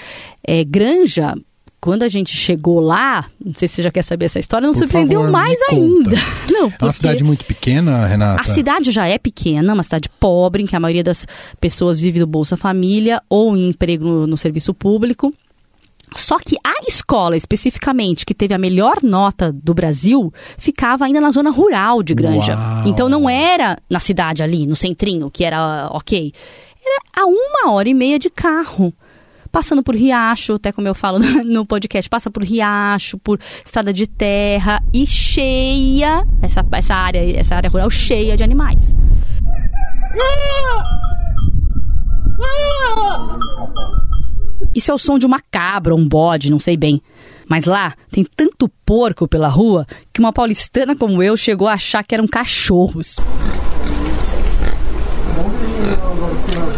É, 0.46 0.62
Granja 0.64 1.34
quando 1.80 2.04
a 2.04 2.08
gente 2.08 2.36
chegou 2.36 2.78
lá, 2.78 3.24
não 3.44 3.52
sei 3.56 3.66
se 3.66 3.74
você 3.74 3.82
já 3.82 3.90
quer 3.90 4.02
saber 4.02 4.26
essa 4.26 4.38
história, 4.38 4.64
não 4.64 4.72
Por 4.72 4.78
surpreendeu 4.78 5.18
favor, 5.18 5.32
mais 5.32 5.58
ainda. 5.68 6.12
Não, 6.48 6.60
É 6.60 6.62
uma 6.66 6.70
porque- 6.78 6.92
cidade 6.92 7.24
muito 7.24 7.44
pequena, 7.44 8.06
Renata? 8.06 8.40
a 8.40 8.44
cidade 8.44 8.92
já 8.92 9.08
é 9.08 9.18
pequena, 9.18 9.74
uma 9.74 9.82
cidade 9.82 10.08
pobre, 10.20 10.62
em 10.62 10.66
que 10.66 10.76
a 10.76 10.78
maioria 10.78 11.02
das 11.02 11.26
pessoas 11.60 12.00
vive 12.00 12.20
do 12.20 12.26
Bolsa 12.26 12.56
Família 12.56 13.20
ou 13.28 13.56
em 13.56 13.68
emprego 13.70 14.04
no, 14.04 14.26
no 14.28 14.38
serviço 14.38 14.72
público. 14.72 15.34
Só 16.14 16.38
que 16.38 16.56
a 16.64 16.74
escola, 16.86 17.36
especificamente, 17.36 18.24
que 18.24 18.34
teve 18.34 18.54
a 18.54 18.58
melhor 18.58 19.02
nota 19.02 19.52
do 19.52 19.74
Brasil, 19.74 20.32
ficava 20.58 21.04
ainda 21.04 21.20
na 21.20 21.30
zona 21.30 21.50
rural 21.50 22.02
de 22.02 22.14
Granja. 22.14 22.56
Uau. 22.56 22.88
Então 22.88 23.08
não 23.08 23.28
era 23.28 23.78
na 23.88 24.00
cidade 24.00 24.42
ali, 24.42 24.66
no 24.66 24.76
centrinho, 24.76 25.30
que 25.30 25.44
era 25.44 25.88
ok. 25.92 26.32
Era 26.84 27.22
a 27.22 27.26
uma 27.26 27.72
hora 27.72 27.88
e 27.88 27.94
meia 27.94 28.18
de 28.18 28.30
carro. 28.30 28.92
Passando 29.50 29.82
por 29.82 29.94
riacho, 29.94 30.54
até 30.54 30.72
como 30.72 30.88
eu 30.88 30.94
falo 30.94 31.18
no 31.44 31.66
podcast, 31.66 32.08
passa 32.08 32.30
por 32.30 32.42
riacho, 32.42 33.18
por 33.18 33.38
estrada 33.64 33.92
de 33.92 34.06
terra 34.06 34.82
e 34.94 35.06
cheia, 35.06 36.26
essa, 36.40 36.64
essa, 36.72 36.94
área, 36.94 37.38
essa 37.38 37.54
área 37.54 37.68
rural 37.68 37.90
cheia 37.90 38.34
de 38.34 38.42
animais. 38.42 38.94
Isso 44.74 44.90
é 44.90 44.94
o 44.94 44.98
som 44.98 45.18
de 45.18 45.26
uma 45.26 45.38
cabra, 45.50 45.94
um 45.94 46.06
bode, 46.08 46.50
não 46.50 46.58
sei 46.58 46.76
bem. 46.76 47.00
Mas 47.48 47.64
lá 47.64 47.94
tem 48.10 48.24
tanto 48.36 48.68
porco 48.86 49.28
pela 49.28 49.48
rua 49.48 49.86
que 50.12 50.20
uma 50.20 50.32
paulistana 50.32 50.96
como 50.96 51.22
eu 51.22 51.36
chegou 51.36 51.68
a 51.68 51.74
achar 51.74 52.02
que 52.04 52.14
eram 52.14 52.26
cachorros. 52.26 53.16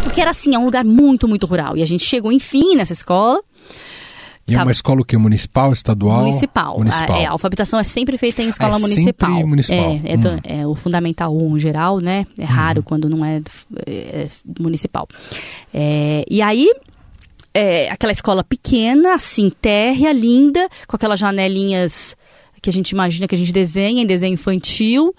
Porque 0.03 0.21
era 0.21 0.31
assim, 0.31 0.53
é 0.55 0.59
um 0.59 0.65
lugar 0.65 0.83
muito, 0.83 1.27
muito 1.27 1.45
rural. 1.45 1.77
E 1.77 1.81
a 1.81 1.85
gente 1.85 2.03
chegou, 2.03 2.31
enfim, 2.31 2.75
nessa 2.75 2.93
escola. 2.93 3.41
E 4.47 4.53
é 4.53 4.57
Tá. 4.57 4.63
uma 4.63 4.71
escola 4.71 5.01
o 5.01 5.05
quê? 5.05 5.17
Municipal, 5.17 5.73
estadual? 5.73 6.19
Municipal. 6.21 6.77
Municipal. 6.77 7.15
A, 7.15 7.19
é, 7.21 7.25
a 7.25 7.31
alfabetação 7.31 7.79
é 7.79 7.83
sempre 7.83 8.15
feita 8.17 8.43
em 8.43 8.47
escola 8.49 8.75
É 8.75 8.79
municipal. 8.79 9.29
sempre 9.31 9.45
municipal. 9.49 9.99
É, 10.03 10.13
é, 10.13 10.17
Hum. 10.17 10.39
é 10.61 10.67
o 10.67 10.75
Fundamental 10.75 11.35
1 11.35 11.57
em 11.57 11.59
geral, 11.59 11.99
né? 11.99 12.27
É 12.37 12.43
raro 12.43 12.83
quando 12.83 13.09
não 13.09 13.25
é, 13.25 13.41
é, 13.87 14.27
municipal. 14.59 15.07
É, 15.73 16.23
e 16.29 16.41
aí, 16.43 16.69
é, 17.55 17.89
aquela 17.89 18.11
escola 18.11 18.43
pequena, 18.43 19.15
assim, 19.15 19.49
térrea, 19.49 20.11
linda, 20.11 20.67
com 20.87 20.97
aquelas 20.97 21.17
janelinhas 21.17 22.17
que 22.61 22.69
a 22.69 22.73
gente 22.73 22.89
imagina 22.89 23.27
que 23.27 23.35
a 23.35 23.37
gente 23.37 23.53
desenha 23.53 24.01
em 24.01 24.05
desenho 24.05 24.33
infantil, 24.33 25.15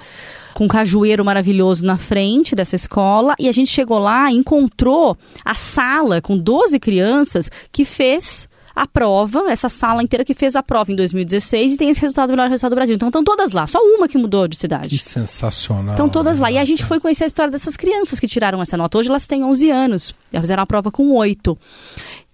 com 0.53 0.64
um 0.64 0.68
cajueiro 0.68 1.25
maravilhoso 1.25 1.85
na 1.85 1.96
frente 1.96 2.57
dessa 2.57 2.75
escola. 2.75 3.35
E 3.38 3.49
a 3.49 3.53
gente 3.53 3.70
chegou 3.70 3.99
lá 3.99 4.31
e 4.31 4.35
encontrou 4.35 5.16
a 5.44 5.55
sala 5.55 6.20
com 6.20 6.37
12 6.37 6.79
crianças 6.81 7.49
que 7.70 7.85
fez 7.85 8.49
a 8.75 8.87
prova, 8.87 9.44
essa 9.49 9.70
sala 9.70 10.03
inteira 10.03 10.22
que 10.25 10.35
fez 10.35 10.55
a 10.55 10.62
prova 10.62 10.92
em 10.92 10.96
2016 10.96 11.75
e 11.75 11.77
tem 11.79 11.88
esse 11.88 12.01
resultado, 12.01 12.29
o 12.29 12.33
melhor 12.33 12.51
resultado 12.51 12.72
do 12.72 12.75
Brasil. 12.75 12.96
Então 12.96 13.09
estão 13.09 13.25
todas 13.25 13.53
lá, 13.53 13.66
só 13.66 13.79
uma 13.79 14.07
que 14.07 14.18
mudou 14.18 14.46
de 14.46 14.57
cidade. 14.57 14.99
Que 14.99 14.99
sensacional. 14.99 15.94
Estão 15.94 16.09
todas 16.09 16.38
lá. 16.38 16.51
E 16.51 16.59
a 16.59 16.64
gente 16.64 16.85
foi 16.85 17.01
conhecer 17.01 17.25
a 17.25 17.27
história 17.29 17.51
dessas 17.51 17.77
crianças 17.77 18.20
que 18.20 18.27
tiraram 18.27 18.61
essa 18.61 18.77
nota. 18.77 18.99
Hoje 18.99 19.09
elas 19.09 19.27
têm 19.27 19.44
11 19.44 19.70
anos. 19.70 20.14
Elas 20.31 20.42
fizeram 20.42 20.62
a 20.62 20.66
prova 20.66 20.90
com 20.90 21.11
8. 21.12 21.57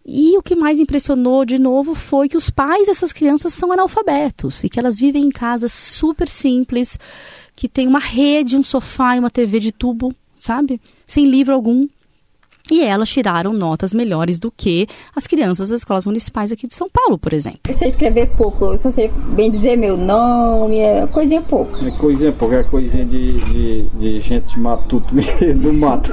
E 0.04 0.36
o 0.36 0.42
que 0.42 0.56
mais 0.56 0.80
impressionou 0.80 1.44
de 1.44 1.58
novo 1.58 1.94
foi 1.94 2.28
que 2.28 2.36
os 2.36 2.50
pais 2.50 2.86
dessas 2.86 3.12
crianças 3.12 3.54
são 3.54 3.72
analfabetos 3.72 4.64
e 4.64 4.68
que 4.68 4.78
elas 4.78 4.98
vivem 4.98 5.24
em 5.24 5.30
casas 5.30 5.72
super 5.72 6.28
simples, 6.28 6.98
que 7.54 7.68
tem 7.68 7.86
uma 7.86 8.00
rede, 8.00 8.56
um 8.56 8.64
sofá 8.64 9.14
e 9.14 9.20
uma 9.20 9.30
TV 9.30 9.60
de 9.60 9.70
tubo, 9.70 10.12
sabe? 10.38 10.80
Sem 11.06 11.24
livro 11.24 11.54
algum. 11.54 11.82
E 12.70 12.82
elas 12.82 13.08
tiraram 13.08 13.52
notas 13.52 13.92
melhores 13.92 14.38
do 14.38 14.50
que 14.50 14.86
as 15.14 15.26
crianças 15.26 15.68
das 15.68 15.80
escolas 15.80 16.06
municipais 16.06 16.52
aqui 16.52 16.66
de 16.66 16.74
São 16.74 16.88
Paulo, 16.88 17.18
por 17.18 17.32
exemplo. 17.32 17.60
Eu 17.68 17.74
sei 17.74 17.88
escrever 17.88 18.28
pouco, 18.36 18.66
eu 18.66 18.78
só 18.78 18.90
sei 18.90 19.10
bem 19.34 19.50
dizer 19.50 19.76
meu 19.76 19.96
nome, 19.96 20.78
é 20.78 21.06
coisinha 21.06 21.42
pouco. 21.42 21.84
É 21.84 21.90
coisinha, 21.90 22.32
porque 22.32 22.54
é 22.54 22.62
coisinha 22.62 23.04
de, 23.04 23.40
de, 23.40 23.88
de 23.90 24.20
gente 24.20 24.58
matuto 24.58 25.14
do 25.60 25.72
mato. 25.72 26.10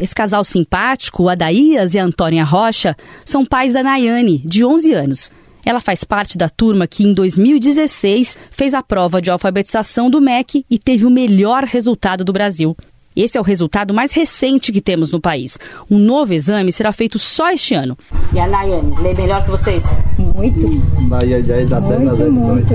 Esse 0.00 0.14
casal 0.14 0.42
simpático, 0.44 1.28
Adaías 1.28 1.94
e 1.94 1.98
a 1.98 2.04
Antônia 2.04 2.44
Rocha, 2.44 2.96
são 3.24 3.44
pais 3.44 3.74
da 3.74 3.82
Nayane, 3.82 4.38
de 4.38 4.64
11 4.64 4.92
anos. 4.92 5.30
Ela 5.64 5.80
faz 5.80 6.04
parte 6.04 6.38
da 6.38 6.48
turma 6.48 6.86
que, 6.86 7.04
em 7.04 7.12
2016, 7.12 8.38
fez 8.50 8.74
a 8.74 8.82
prova 8.82 9.20
de 9.20 9.30
alfabetização 9.30 10.10
do 10.10 10.20
MEC 10.20 10.64
e 10.70 10.78
teve 10.78 11.04
o 11.04 11.10
melhor 11.10 11.64
resultado 11.64 12.24
do 12.24 12.32
Brasil. 12.32 12.76
Esse 13.14 13.36
é 13.36 13.40
o 13.40 13.44
resultado 13.44 13.92
mais 13.92 14.12
recente 14.12 14.70
que 14.72 14.80
temos 14.80 15.10
no 15.10 15.20
país. 15.20 15.58
Um 15.90 15.98
novo 15.98 16.32
exame 16.32 16.70
será 16.72 16.92
feito 16.92 17.18
só 17.18 17.50
este 17.50 17.74
ano. 17.74 17.98
E 18.32 18.38
a 18.38 18.46
Nayane, 18.46 18.94
lê 19.02 19.12
melhor 19.14 19.44
que 19.44 19.50
vocês? 19.50 19.84
Muito. 20.16 21.08
Daí, 21.08 21.34
aí 21.34 21.66
dá 21.66 21.78
até 21.78 21.98
na 21.98 22.14
muito. 22.14 22.72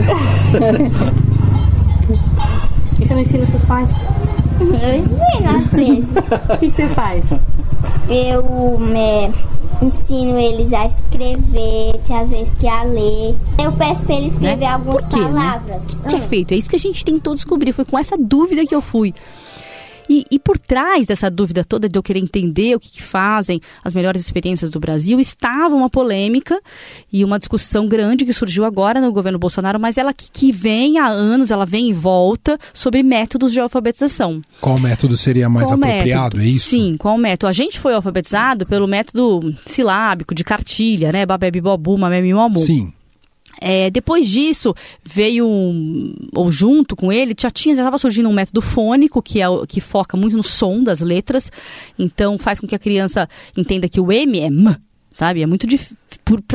E 2.99 3.05
você 3.05 3.13
não 3.15 3.21
ensina 3.21 3.45
seus 3.45 3.63
pais? 3.63 3.89
Eu 4.59 4.95
ensino 4.99 5.57
às 5.57 5.71
vezes. 5.71 6.09
O 6.53 6.57
que, 6.57 6.69
que 6.69 6.75
você 6.75 6.87
faz? 6.89 7.25
Eu 8.09 8.79
é, 8.95 9.31
ensino 9.81 10.37
eles 10.39 10.71
a 10.73 10.87
escrever, 10.87 11.99
tem 12.07 12.17
às 12.17 12.29
vezes 12.29 12.53
que 12.59 12.67
a 12.67 12.83
ler. 12.83 13.35
Eu 13.57 13.71
peço 13.71 14.01
pra 14.03 14.15
eles 14.15 14.33
escrever 14.33 14.57
Né? 14.57 14.67
algumas 14.67 15.01
Por 15.05 15.09
quê, 15.09 15.19
né? 15.19 15.27
palavras. 15.27 15.83
O 15.83 15.87
que, 15.87 16.07
que 16.09 16.15
é 16.15 16.21
feito? 16.21 16.53
É 16.53 16.57
isso 16.57 16.69
que 16.69 16.75
a 16.75 16.79
gente 16.79 17.03
tentou 17.05 17.33
descobrir. 17.33 17.71
Foi 17.73 17.85
com 17.85 17.97
essa 17.97 18.17
dúvida 18.17 18.65
que 18.65 18.75
eu 18.75 18.81
fui. 18.81 19.13
E, 20.09 20.25
e 20.31 20.39
por 20.39 20.57
trás 20.57 21.07
dessa 21.07 21.29
dúvida 21.29 21.63
toda 21.63 21.89
de 21.89 21.97
eu 21.97 22.03
querer 22.03 22.19
entender 22.19 22.75
o 22.75 22.79
que, 22.79 22.91
que 22.91 23.03
fazem 23.03 23.61
as 23.83 23.93
melhores 23.93 24.21
experiências 24.21 24.69
do 24.71 24.79
Brasil, 24.79 25.19
estava 25.19 25.75
uma 25.75 25.89
polêmica 25.89 26.59
e 27.11 27.23
uma 27.23 27.39
discussão 27.39 27.87
grande 27.87 28.25
que 28.25 28.33
surgiu 28.33 28.65
agora 28.65 29.01
no 29.01 29.11
governo 29.11 29.39
Bolsonaro, 29.39 29.79
mas 29.79 29.97
ela 29.97 30.13
que, 30.13 30.29
que 30.31 30.51
vem 30.51 30.97
há 30.99 31.07
anos, 31.07 31.51
ela 31.51 31.65
vem 31.65 31.89
e 31.89 31.93
volta 31.93 32.57
sobre 32.73 33.03
métodos 33.03 33.51
de 33.51 33.59
alfabetização. 33.59 34.41
Qual 34.61 34.79
método 34.79 35.17
seria 35.17 35.49
mais 35.49 35.67
Qual 35.67 35.75
apropriado, 35.75 36.37
método? 36.37 36.41
é 36.41 36.45
isso? 36.45 36.69
Sim, 36.69 36.95
qual 36.97 37.17
método? 37.17 37.49
A 37.49 37.53
gente 37.53 37.79
foi 37.79 37.93
alfabetizado 37.93 38.65
pelo 38.65 38.87
método 38.87 39.55
silábico, 39.65 40.35
de 40.35 40.43
cartilha, 40.43 41.11
né? 41.11 41.25
Babebi 41.25 41.61
bobu, 41.61 41.97
mamemi 41.97 42.33
momu. 42.33 42.59
Sim. 42.59 42.93
É, 43.59 43.89
depois 43.89 44.27
disso, 44.27 44.73
veio, 45.03 45.47
ou 46.33 46.51
junto 46.51 46.95
com 46.95 47.11
ele, 47.11 47.33
já 47.39 47.49
tinha, 47.49 47.75
já 47.75 47.81
estava 47.83 47.97
surgindo 47.97 48.29
um 48.29 48.33
método 48.33 48.61
fônico, 48.61 49.21
que, 49.21 49.41
é, 49.41 49.45
que 49.67 49.79
foca 49.81 50.17
muito 50.17 50.35
no 50.37 50.43
som 50.43 50.83
das 50.83 50.99
letras. 50.99 51.51
Então, 51.97 52.37
faz 52.37 52.59
com 52.59 52.67
que 52.67 52.75
a 52.75 52.79
criança 52.79 53.27
entenda 53.55 53.87
que 53.89 53.99
o 53.99 54.11
M 54.11 54.39
é 54.39 54.45
M, 54.47 54.75
sabe? 55.11 55.41
É 55.41 55.45
muito 55.45 55.65
difícil. 55.65 55.95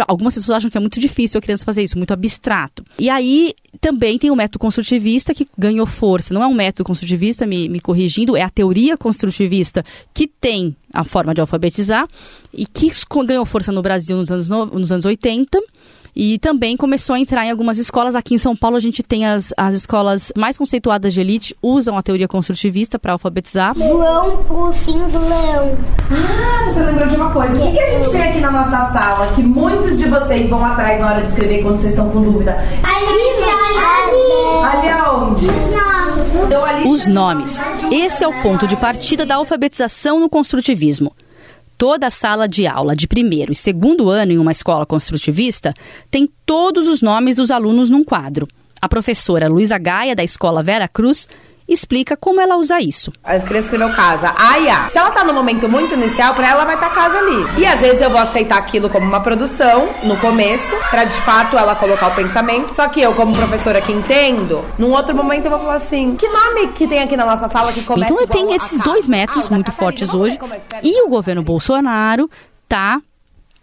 Algumas 0.09 0.35
pessoas 0.35 0.57
acham 0.57 0.69
que 0.71 0.77
é 0.77 0.81
muito 0.81 0.99
difícil 0.99 1.39
a 1.39 1.41
criança 1.41 1.65
fazer 1.65 1.83
isso, 1.85 1.97
muito 1.97 2.13
abstrato. 2.13 2.85
E 2.99 3.09
aí, 3.09 3.55
também 3.81 4.19
tem 4.19 4.29
o 4.29 4.35
método 4.35 4.59
construtivista, 4.59 5.33
que 5.33 5.47
ganhou 5.57 5.87
força. 5.87 6.35
Não 6.35 6.43
é 6.43 6.47
um 6.47 6.55
método 6.55 6.83
construtivista, 6.85 7.47
me, 7.47 7.69
me 7.69 7.79
corrigindo, 7.79 8.37
é 8.37 8.43
a 8.43 8.51
teoria 8.51 8.97
construtivista 8.97 9.85
que 10.13 10.27
tem 10.27 10.75
a 10.93 11.05
forma 11.05 11.33
de 11.33 11.41
alfabetizar 11.41 12.09
e 12.53 12.67
que 12.67 12.91
ganhou 13.25 13.47
força 13.47 13.71
no 13.71 13.81
Brasil 13.81 14.17
nos 14.17 14.29
anos, 14.31 14.49
no- 14.49 14.67
nos 14.67 14.91
anos 14.91 15.05
80. 15.05 15.63
E 16.15 16.39
também 16.39 16.77
começou 16.77 17.15
a 17.15 17.21
entrar 17.21 17.47
em 17.47 17.51
algumas 17.51 17.79
escolas. 17.79 18.15
Aqui 18.15 18.35
em 18.35 18.39
São 18.39 18.57
Paulo, 18.57 18.77
a 18.77 18.81
gente 18.81 19.03
tem 19.03 19.27
as, 19.27 19.53
as 19.57 19.75
escolas 19.75 20.33
mais 20.37 20.57
conceituadas 20.57 21.15
de 21.15 21.21
elite, 21.21 21.57
usam 21.63 21.97
a 21.97 22.03
teoria 22.03 22.29
construtivista 22.29 22.99
para 22.99 23.13
alfabetizar. 23.13 23.75
João 23.77 24.45
Ursinho 24.49 25.09
do 25.09 25.19
Leão. 25.19 25.79
Ah, 26.11 26.71
você 26.71 26.81
lembrou 26.81 27.09
de 27.09 27.17
uma 27.17 27.31
coisa. 27.31 27.53
O 27.53 27.63
que, 27.63 27.73
que 27.73 27.81
a 27.81 27.91
gente 27.91 28.11
tem 28.11 28.23
aqui 28.23 28.41
na 28.41 28.51
nossa 28.51 28.93
sala 28.93 29.33
que 29.35 29.43
muitos 29.43 29.99
de 29.99 30.09
vocês 30.09 30.49
vão 30.49 30.65
atrás 30.65 31.01
na 31.01 31.11
hora 31.11 31.21
de 31.23 31.29
escrever 31.29 31.63
quando 31.63 31.79
vocês 31.79 31.93
estão 31.93 32.11
com 32.11 32.23
dúvida? 32.23 32.53
Ali, 32.83 33.31
Ali 34.65 34.89
aonde? 34.89 35.47
Ali 35.49 36.89
Os 36.89 37.07
nomes. 37.07 37.65
Esse 37.91 38.25
é 38.25 38.29
o 38.29 38.43
ponto 38.43 38.67
de 38.67 38.77
partida 38.77 39.25
da 39.25 39.37
alfabetização 39.37 40.21
no 40.21 40.29
construtivismo. 40.29 41.13
Toda 41.81 42.11
sala 42.11 42.47
de 42.47 42.67
aula 42.67 42.95
de 42.95 43.09
primeiro 43.09 43.53
e 43.53 43.55
segundo 43.55 44.11
ano 44.11 44.33
em 44.33 44.39
uma 44.39 44.53
escola 44.53 44.85
construtivista 44.85 45.73
tem 46.11 46.31
todos 46.45 46.87
os 46.87 47.01
nomes 47.01 47.37
dos 47.37 47.51
alunos 47.51 47.89
num 47.89 48.05
quadro. 48.05 48.47
A 48.83 48.87
professora 48.87 49.49
Luísa 49.49 49.79
Gaia, 49.79 50.15
da 50.15 50.23
escola 50.23 50.63
Vera 50.63 50.87
Cruz, 50.87 51.27
explica 51.73 52.17
como 52.17 52.41
ela 52.41 52.57
usa 52.57 52.81
isso. 52.81 53.13
As 53.25 53.43
crianças 53.45 53.71
escreveu 53.73 53.95
casa, 53.95 54.35
Aya. 54.37 54.89
Se 54.91 54.99
ela 54.99 55.11
tá 55.11 55.25
no 55.25 55.33
momento 55.33 55.69
muito 55.69 55.95
inicial, 55.95 56.35
pra 56.35 56.49
ela 56.51 56.65
vai 56.65 56.75
estar 56.75 56.91
casa 56.91 57.19
ali. 57.19 57.61
E 57.61 57.65
às 57.67 57.79
vezes 57.81 58.01
eu 58.03 58.11
vou 58.11 58.21
aceitar 58.21 58.59
aquilo 58.59 58.89
como 58.91 59.07
uma 59.07 59.21
produção 59.21 59.89
no 60.03 60.17
começo, 60.19 60.63
pra 60.91 61.05
de 61.05 61.17
fato 61.19 61.57
ela 61.57 61.75
colocar 61.75 62.09
o 62.09 62.15
pensamento. 62.15 62.75
Só 62.75 62.89
que 62.89 63.01
eu, 63.01 63.15
como 63.15 63.35
professora 63.37 63.81
que 63.81 63.93
entendo, 63.93 64.65
num 64.79 64.91
outro 64.91 65.15
momento 65.15 65.45
eu 65.47 65.51
vou 65.51 65.61
falar 65.61 65.75
assim: 65.75 66.17
que 66.17 66.27
nome 66.29 66.69
que 66.69 66.87
tem 66.87 67.01
aqui 67.03 67.17
na 67.17 67.25
nossa 67.25 67.49
sala 67.49 67.73
que 67.73 67.83
começa 67.85 68.13
Então 68.13 68.27
tem 68.27 68.55
esses 68.55 68.81
dois 68.81 69.07
métodos 69.07 69.47
Ah, 69.47 69.55
muito 69.55 69.73
fortes 69.73 70.13
hoje. 70.13 70.39
é 70.53 70.81
que. 70.81 70.89
E 70.89 71.03
o 71.03 71.09
governo 71.09 71.43
Bolsonaro 71.43 72.29
tá 72.69 73.01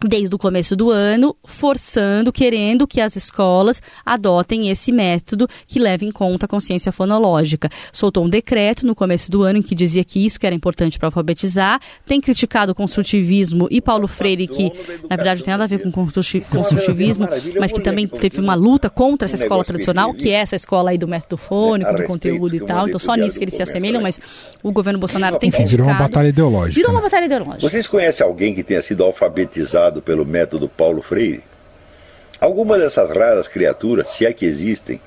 desde 0.06 0.36
o 0.36 0.38
começo 0.38 0.76
do 0.76 0.92
ano, 0.92 1.36
forçando, 1.44 2.32
querendo 2.32 2.86
que 2.86 3.02
as 3.02 3.16
escolas 3.16 3.82
adotem 4.06 4.70
esse 4.70 4.92
método 4.92 5.48
que 5.66 5.80
leva 5.80 6.06
em 6.06 6.12
conta 6.12 6.46
a 6.46 6.50
consciência 6.50 6.92
fonológica. 6.92 7.70
Soltou 7.92 8.26
um 8.26 8.30
decreto 8.30 8.86
no 8.86 8.94
começo 8.94 9.32
do 9.32 9.42
ano 9.42 9.60
em 9.60 9.62
que 9.62 9.74
dizia 9.74 10.04
que 10.04 10.24
isso 10.24 10.40
que 10.40 10.46
era 10.46 10.56
importante 10.56 11.00
para 11.00 11.08
alfabetizar, 11.08 11.80
tem 12.06 12.22
criticado 12.22 12.74
o 12.74 12.76
construtivismo 12.76 13.68
e 13.72 13.82
Paulo 13.82 14.08
Freire, 14.08 14.48
que 14.48 14.72
na 15.10 15.16
verdade 15.16 15.40
não 15.40 15.46
tem 15.46 15.52
nada 15.54 15.64
a 15.64 15.68
ver 15.68 15.80
com 15.80 15.92
construtivismo, 15.92 17.28
mas 17.60 17.72
que 17.72 17.82
também 17.82 18.08
teve 18.08 18.40
uma 18.40 18.54
luta 18.54 18.90
contra 18.90 19.26
essa 19.26 19.36
escola 19.36 19.64
tradicional, 19.64 20.14
que 20.14 20.30
é 20.30 20.36
essa 20.36 20.56
escola 20.56 20.92
aí 20.92 20.98
do 20.98 21.08
método 21.08 21.38
fônico, 21.38 21.94
do 21.96 22.04
conteúdo 22.04 22.56
e 22.56 22.60
tal, 22.60 22.88
então 22.88 23.00
só 23.00 23.16
nisso 23.16 23.40
que 23.40 23.46
eles 23.46 23.56
se 23.56 23.64
assemelham, 23.64 24.02
mas 24.02 24.20
o 24.62 24.72
governo 24.72 25.00
Bolsonaro 25.00 25.40
tem 25.40 25.50
criticado. 25.50 25.84
Virou 25.84 25.88
uma 25.88 26.08
batalha 26.08 26.28
ideológica. 26.28 26.76
Virou 26.76 26.92
uma 26.92 27.02
batalha 27.02 27.26
ideológica. 27.26 27.70
Vocês 27.70 27.88
conhecem 27.88 28.26
alguém 28.26 28.54
que 28.54 28.64
tenha 28.64 28.82
sido 28.82 29.04
alfabetizado 29.04 29.87
pelo 30.02 30.26
método 30.26 30.68
Paulo 30.68 31.02
Freire? 31.02 31.44
Alguma 32.40 32.78
dessas 32.78 33.10
raras 33.10 33.48
criaturas, 33.48 34.10
se 34.10 34.26
é 34.26 34.32
que 34.32 34.46
existem, 34.46 35.02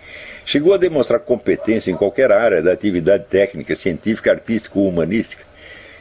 chegou 0.45 0.75
a 0.75 0.79
demonstrar 0.79 1.21
competência 1.21 1.91
em 1.91 1.97
qualquer 1.97 2.33
área 2.33 2.61
da 2.61 2.73
atividade 2.73 3.25
técnica, 3.31 3.77
científica, 3.77 4.33
artística 4.33 4.79
ou 4.79 4.89
humanística? 4.89 5.45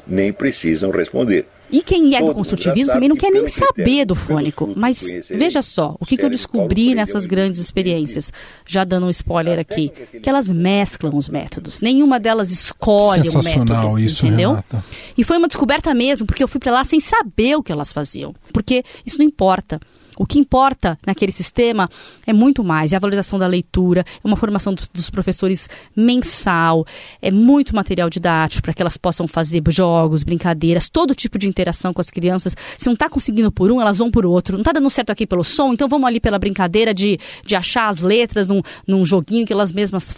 Nem 0.09 0.33
precisam 0.33 0.89
responder. 0.89 1.45
E 1.71 1.81
quem 1.81 2.15
é 2.15 2.19
do 2.19 2.33
construtivismo 2.33 2.93
também 2.93 3.09
não 3.09 3.15
quer 3.15 3.29
nem 3.29 3.45
saber 3.47 4.05
do 4.05 4.15
fônico. 4.15 4.73
Mas 4.75 5.03
veja 5.29 5.61
só, 5.61 5.95
o 5.99 6.05
que, 6.05 6.17
que 6.17 6.25
eu 6.25 6.29
descobri 6.29 6.95
nessas 6.95 7.27
grandes 7.27 7.59
experiências, 7.59 8.31
já 8.65 8.83
dando 8.83 9.05
um 9.05 9.09
spoiler 9.09 9.59
aqui, 9.59 9.91
que 10.21 10.27
elas 10.27 10.49
mesclam 10.49 11.15
os 11.15 11.29
métodos. 11.29 11.81
Nenhuma 11.81 12.19
delas 12.19 12.49
escolhe 12.51 13.29
um 13.29 13.43
método, 13.43 13.99
isso, 13.99 14.25
entendeu? 14.25 14.49
Renata. 14.49 14.83
E 15.17 15.23
foi 15.23 15.37
uma 15.37 15.47
descoberta 15.47 15.93
mesmo, 15.93 16.25
porque 16.25 16.43
eu 16.43 16.47
fui 16.47 16.59
para 16.59 16.71
lá 16.71 16.83
sem 16.83 16.99
saber 16.99 17.55
o 17.55 17.63
que 17.63 17.71
elas 17.71 17.93
faziam. 17.93 18.33
Porque 18.51 18.83
isso 19.05 19.19
não 19.19 19.25
importa. 19.25 19.79
O 20.19 20.25
que 20.25 20.37
importa 20.37 20.99
naquele 21.07 21.31
sistema 21.31 21.89
é 22.27 22.33
muito 22.33 22.61
mais, 22.61 22.91
é 22.91 22.97
a 22.97 22.99
valorização 22.99 23.39
da 23.39 23.47
leitura, 23.47 24.01
é 24.01 24.27
uma 24.27 24.35
formação 24.35 24.75
dos 24.93 25.09
professores 25.09 25.69
mensal, 25.95 26.85
é 27.21 27.31
muito 27.31 27.73
material 27.73 28.09
didático 28.09 28.61
para 28.61 28.73
que 28.73 28.81
elas 28.81 28.97
possam 28.97 29.29
fazer 29.29 29.63
jogos, 29.69 30.23
brincadeiras, 30.23 30.89
todo 30.89 31.15
tipo 31.15 31.39
de 31.39 31.47
interação 31.47 31.93
com 31.93 32.01
as 32.01 32.09
crianças. 32.09 32.53
Se 32.77 32.87
não 32.87 32.95
está 32.95 33.07
conseguindo 33.07 33.49
por 33.49 33.71
um, 33.71 33.79
elas 33.79 33.99
vão 33.99 34.11
por 34.11 34.25
outro. 34.25 34.57
Não 34.57 34.61
está 34.61 34.73
dando 34.73 34.89
certo 34.89 35.09
aqui 35.11 35.25
pelo 35.25 35.43
som, 35.43 35.71
então 35.71 35.87
vamos 35.87 36.05
ali 36.05 36.19
pela 36.19 36.37
brincadeira 36.37 36.93
de, 36.93 37.17
de 37.45 37.55
achar 37.55 37.87
as 37.87 38.01
letras 38.01 38.49
num, 38.49 38.61
num 38.85 39.05
joguinho 39.05 39.45
que 39.45 39.53
elas 39.53 39.71
mesmas 39.71 40.13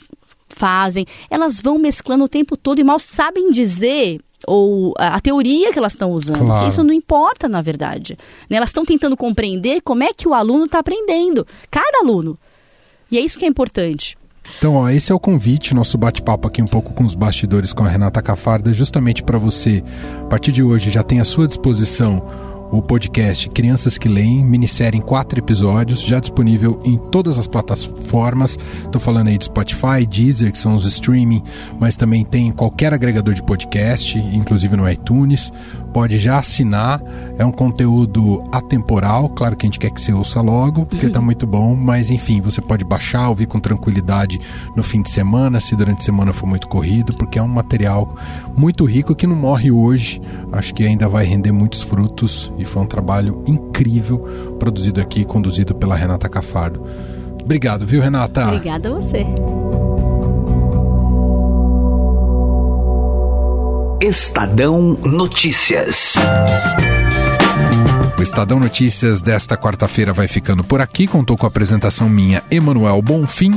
fazem. 0.49 1.05
Elas 1.29 1.61
vão 1.61 1.77
mesclando 1.77 2.23
o 2.23 2.27
tempo 2.27 2.57
todo 2.57 2.79
e 2.79 2.83
mal 2.83 2.97
sabem 2.97 3.51
dizer 3.51 4.19
ou 4.47 4.93
a, 4.97 5.15
a 5.15 5.19
teoria 5.19 5.71
que 5.71 5.79
elas 5.79 5.93
estão 5.93 6.11
usando, 6.11 6.45
Claro. 6.45 6.67
isso 6.67 6.83
não 6.83 6.93
importa, 6.93 7.47
na 7.47 7.61
verdade. 7.61 8.17
Né? 8.49 8.57
Elas 8.57 8.69
estão 8.69 8.85
tentando 8.85 9.15
compreender 9.17 9.81
como 9.81 10.03
é 10.03 10.13
que 10.13 10.27
o 10.27 10.33
aluno 10.33 10.65
está 10.65 10.79
aprendendo, 10.79 11.45
cada 11.69 11.99
aluno. 11.99 12.37
E 13.11 13.17
é 13.17 13.21
isso 13.21 13.37
que 13.37 13.45
é 13.45 13.47
importante. 13.47 14.17
Então, 14.57 14.75
ó, 14.75 14.89
esse 14.89 15.11
é 15.11 15.15
o 15.15 15.19
convite, 15.19 15.73
nosso 15.73 15.97
bate-papo 15.97 16.47
aqui 16.47 16.61
um 16.61 16.67
pouco 16.67 16.93
com 16.93 17.03
os 17.03 17.13
bastidores 17.15 17.71
com 17.73 17.83
a 17.85 17.89
Renata 17.89 18.21
Cafarda, 18.21 18.73
justamente 18.73 19.23
para 19.23 19.37
você, 19.37 19.83
a 20.21 20.25
partir 20.25 20.51
de 20.51 20.63
hoje, 20.63 20.89
já 20.89 21.03
tem 21.03 21.19
à 21.21 21.25
sua 21.25 21.47
disposição 21.47 22.25
o 22.71 22.81
podcast 22.81 23.49
Crianças 23.49 23.97
que 23.97 24.07
Leem, 24.07 24.43
minissérie 24.43 24.97
em 24.97 25.01
quatro 25.01 25.37
episódios, 25.37 26.01
já 26.01 26.19
disponível 26.19 26.81
em 26.85 26.97
todas 26.97 27.37
as 27.37 27.45
plataformas. 27.45 28.57
Estou 28.83 29.01
falando 29.01 29.27
aí 29.27 29.37
de 29.37 29.45
Spotify, 29.45 30.05
Deezer, 30.09 30.51
que 30.51 30.57
são 30.57 30.73
os 30.73 30.85
streaming, 30.85 31.43
mas 31.79 31.97
também 31.97 32.23
tem 32.23 32.47
em 32.47 32.51
qualquer 32.51 32.93
agregador 32.93 33.33
de 33.33 33.43
podcast, 33.43 34.17
inclusive 34.17 34.75
no 34.77 34.89
iTunes. 34.89 35.51
Pode 35.93 36.17
já 36.17 36.39
assinar. 36.39 37.01
É 37.37 37.45
um 37.45 37.51
conteúdo 37.51 38.43
atemporal, 38.51 39.29
claro 39.29 39.55
que 39.55 39.65
a 39.65 39.67
gente 39.67 39.79
quer 39.79 39.91
que 39.91 40.01
você 40.01 40.13
ouça 40.13 40.41
logo, 40.41 40.85
porque 40.85 41.09
tá 41.09 41.19
muito 41.19 41.45
bom, 41.45 41.75
mas 41.75 42.09
enfim, 42.09 42.41
você 42.41 42.61
pode 42.61 42.83
baixar, 42.83 43.29
ouvir 43.29 43.47
com 43.47 43.59
tranquilidade 43.59 44.39
no 44.75 44.83
fim 44.83 45.01
de 45.01 45.09
semana, 45.09 45.59
se 45.59 45.75
durante 45.75 45.99
a 45.99 46.05
semana 46.05 46.33
for 46.33 46.45
muito 46.47 46.67
corrido, 46.67 47.13
porque 47.13 47.39
é 47.39 47.43
um 47.43 47.47
material 47.47 48.15
muito 48.55 48.85
rico 48.85 49.15
que 49.15 49.27
não 49.27 49.35
morre 49.35 49.71
hoje. 49.71 50.21
Acho 50.51 50.73
que 50.73 50.85
ainda 50.85 51.07
vai 51.07 51.25
render 51.25 51.51
muitos 51.51 51.81
frutos 51.81 52.51
e 52.57 52.65
foi 52.65 52.83
um 52.83 52.87
trabalho 52.87 53.43
incrível 53.47 54.19
produzido 54.59 55.01
aqui, 55.01 55.25
conduzido 55.25 55.73
pela 55.75 55.95
Renata 55.95 56.29
Cafardo. 56.29 56.83
Obrigado, 57.43 57.85
viu, 57.85 58.01
Renata? 58.01 58.45
Obrigada 58.47 58.89
a 58.89 58.93
você. 58.93 59.25
Estadão 64.01 64.97
Notícias. 65.03 66.15
O 68.17 68.21
Estadão 68.21 68.59
Notícias 68.59 69.21
desta 69.21 69.55
quarta-feira 69.55 70.11
vai 70.11 70.27
ficando 70.27 70.63
por 70.63 70.81
aqui. 70.81 71.05
Contou 71.05 71.37
com 71.37 71.45
a 71.45 71.49
apresentação 71.49 72.09
minha, 72.09 72.41
Emanuel 72.49 72.99
Bonfim, 72.99 73.53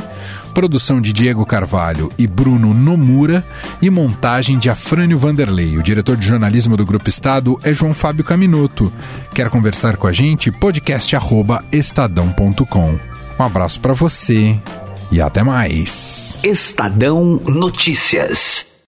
produção 0.52 1.00
de 1.00 1.14
Diego 1.14 1.46
Carvalho 1.46 2.12
e 2.18 2.26
Bruno 2.26 2.74
Nomura 2.74 3.42
e 3.80 3.88
montagem 3.88 4.58
de 4.58 4.68
Afrânio 4.68 5.18
Vanderlei. 5.18 5.78
O 5.78 5.82
diretor 5.82 6.14
de 6.14 6.26
jornalismo 6.26 6.76
do 6.76 6.84
Grupo 6.84 7.08
Estado 7.08 7.58
é 7.62 7.72
João 7.72 7.94
Fábio 7.94 8.22
Caminoto. 8.22 8.92
Quer 9.34 9.48
conversar 9.48 9.96
com 9.96 10.06
a 10.06 10.12
gente? 10.12 10.52
podcast@estadão.com. 10.52 12.98
Um 13.38 13.42
abraço 13.42 13.80
para 13.80 13.94
você 13.94 14.60
e 15.10 15.22
até 15.22 15.42
mais. 15.42 16.38
Estadão 16.44 17.40
Notícias. 17.46 18.73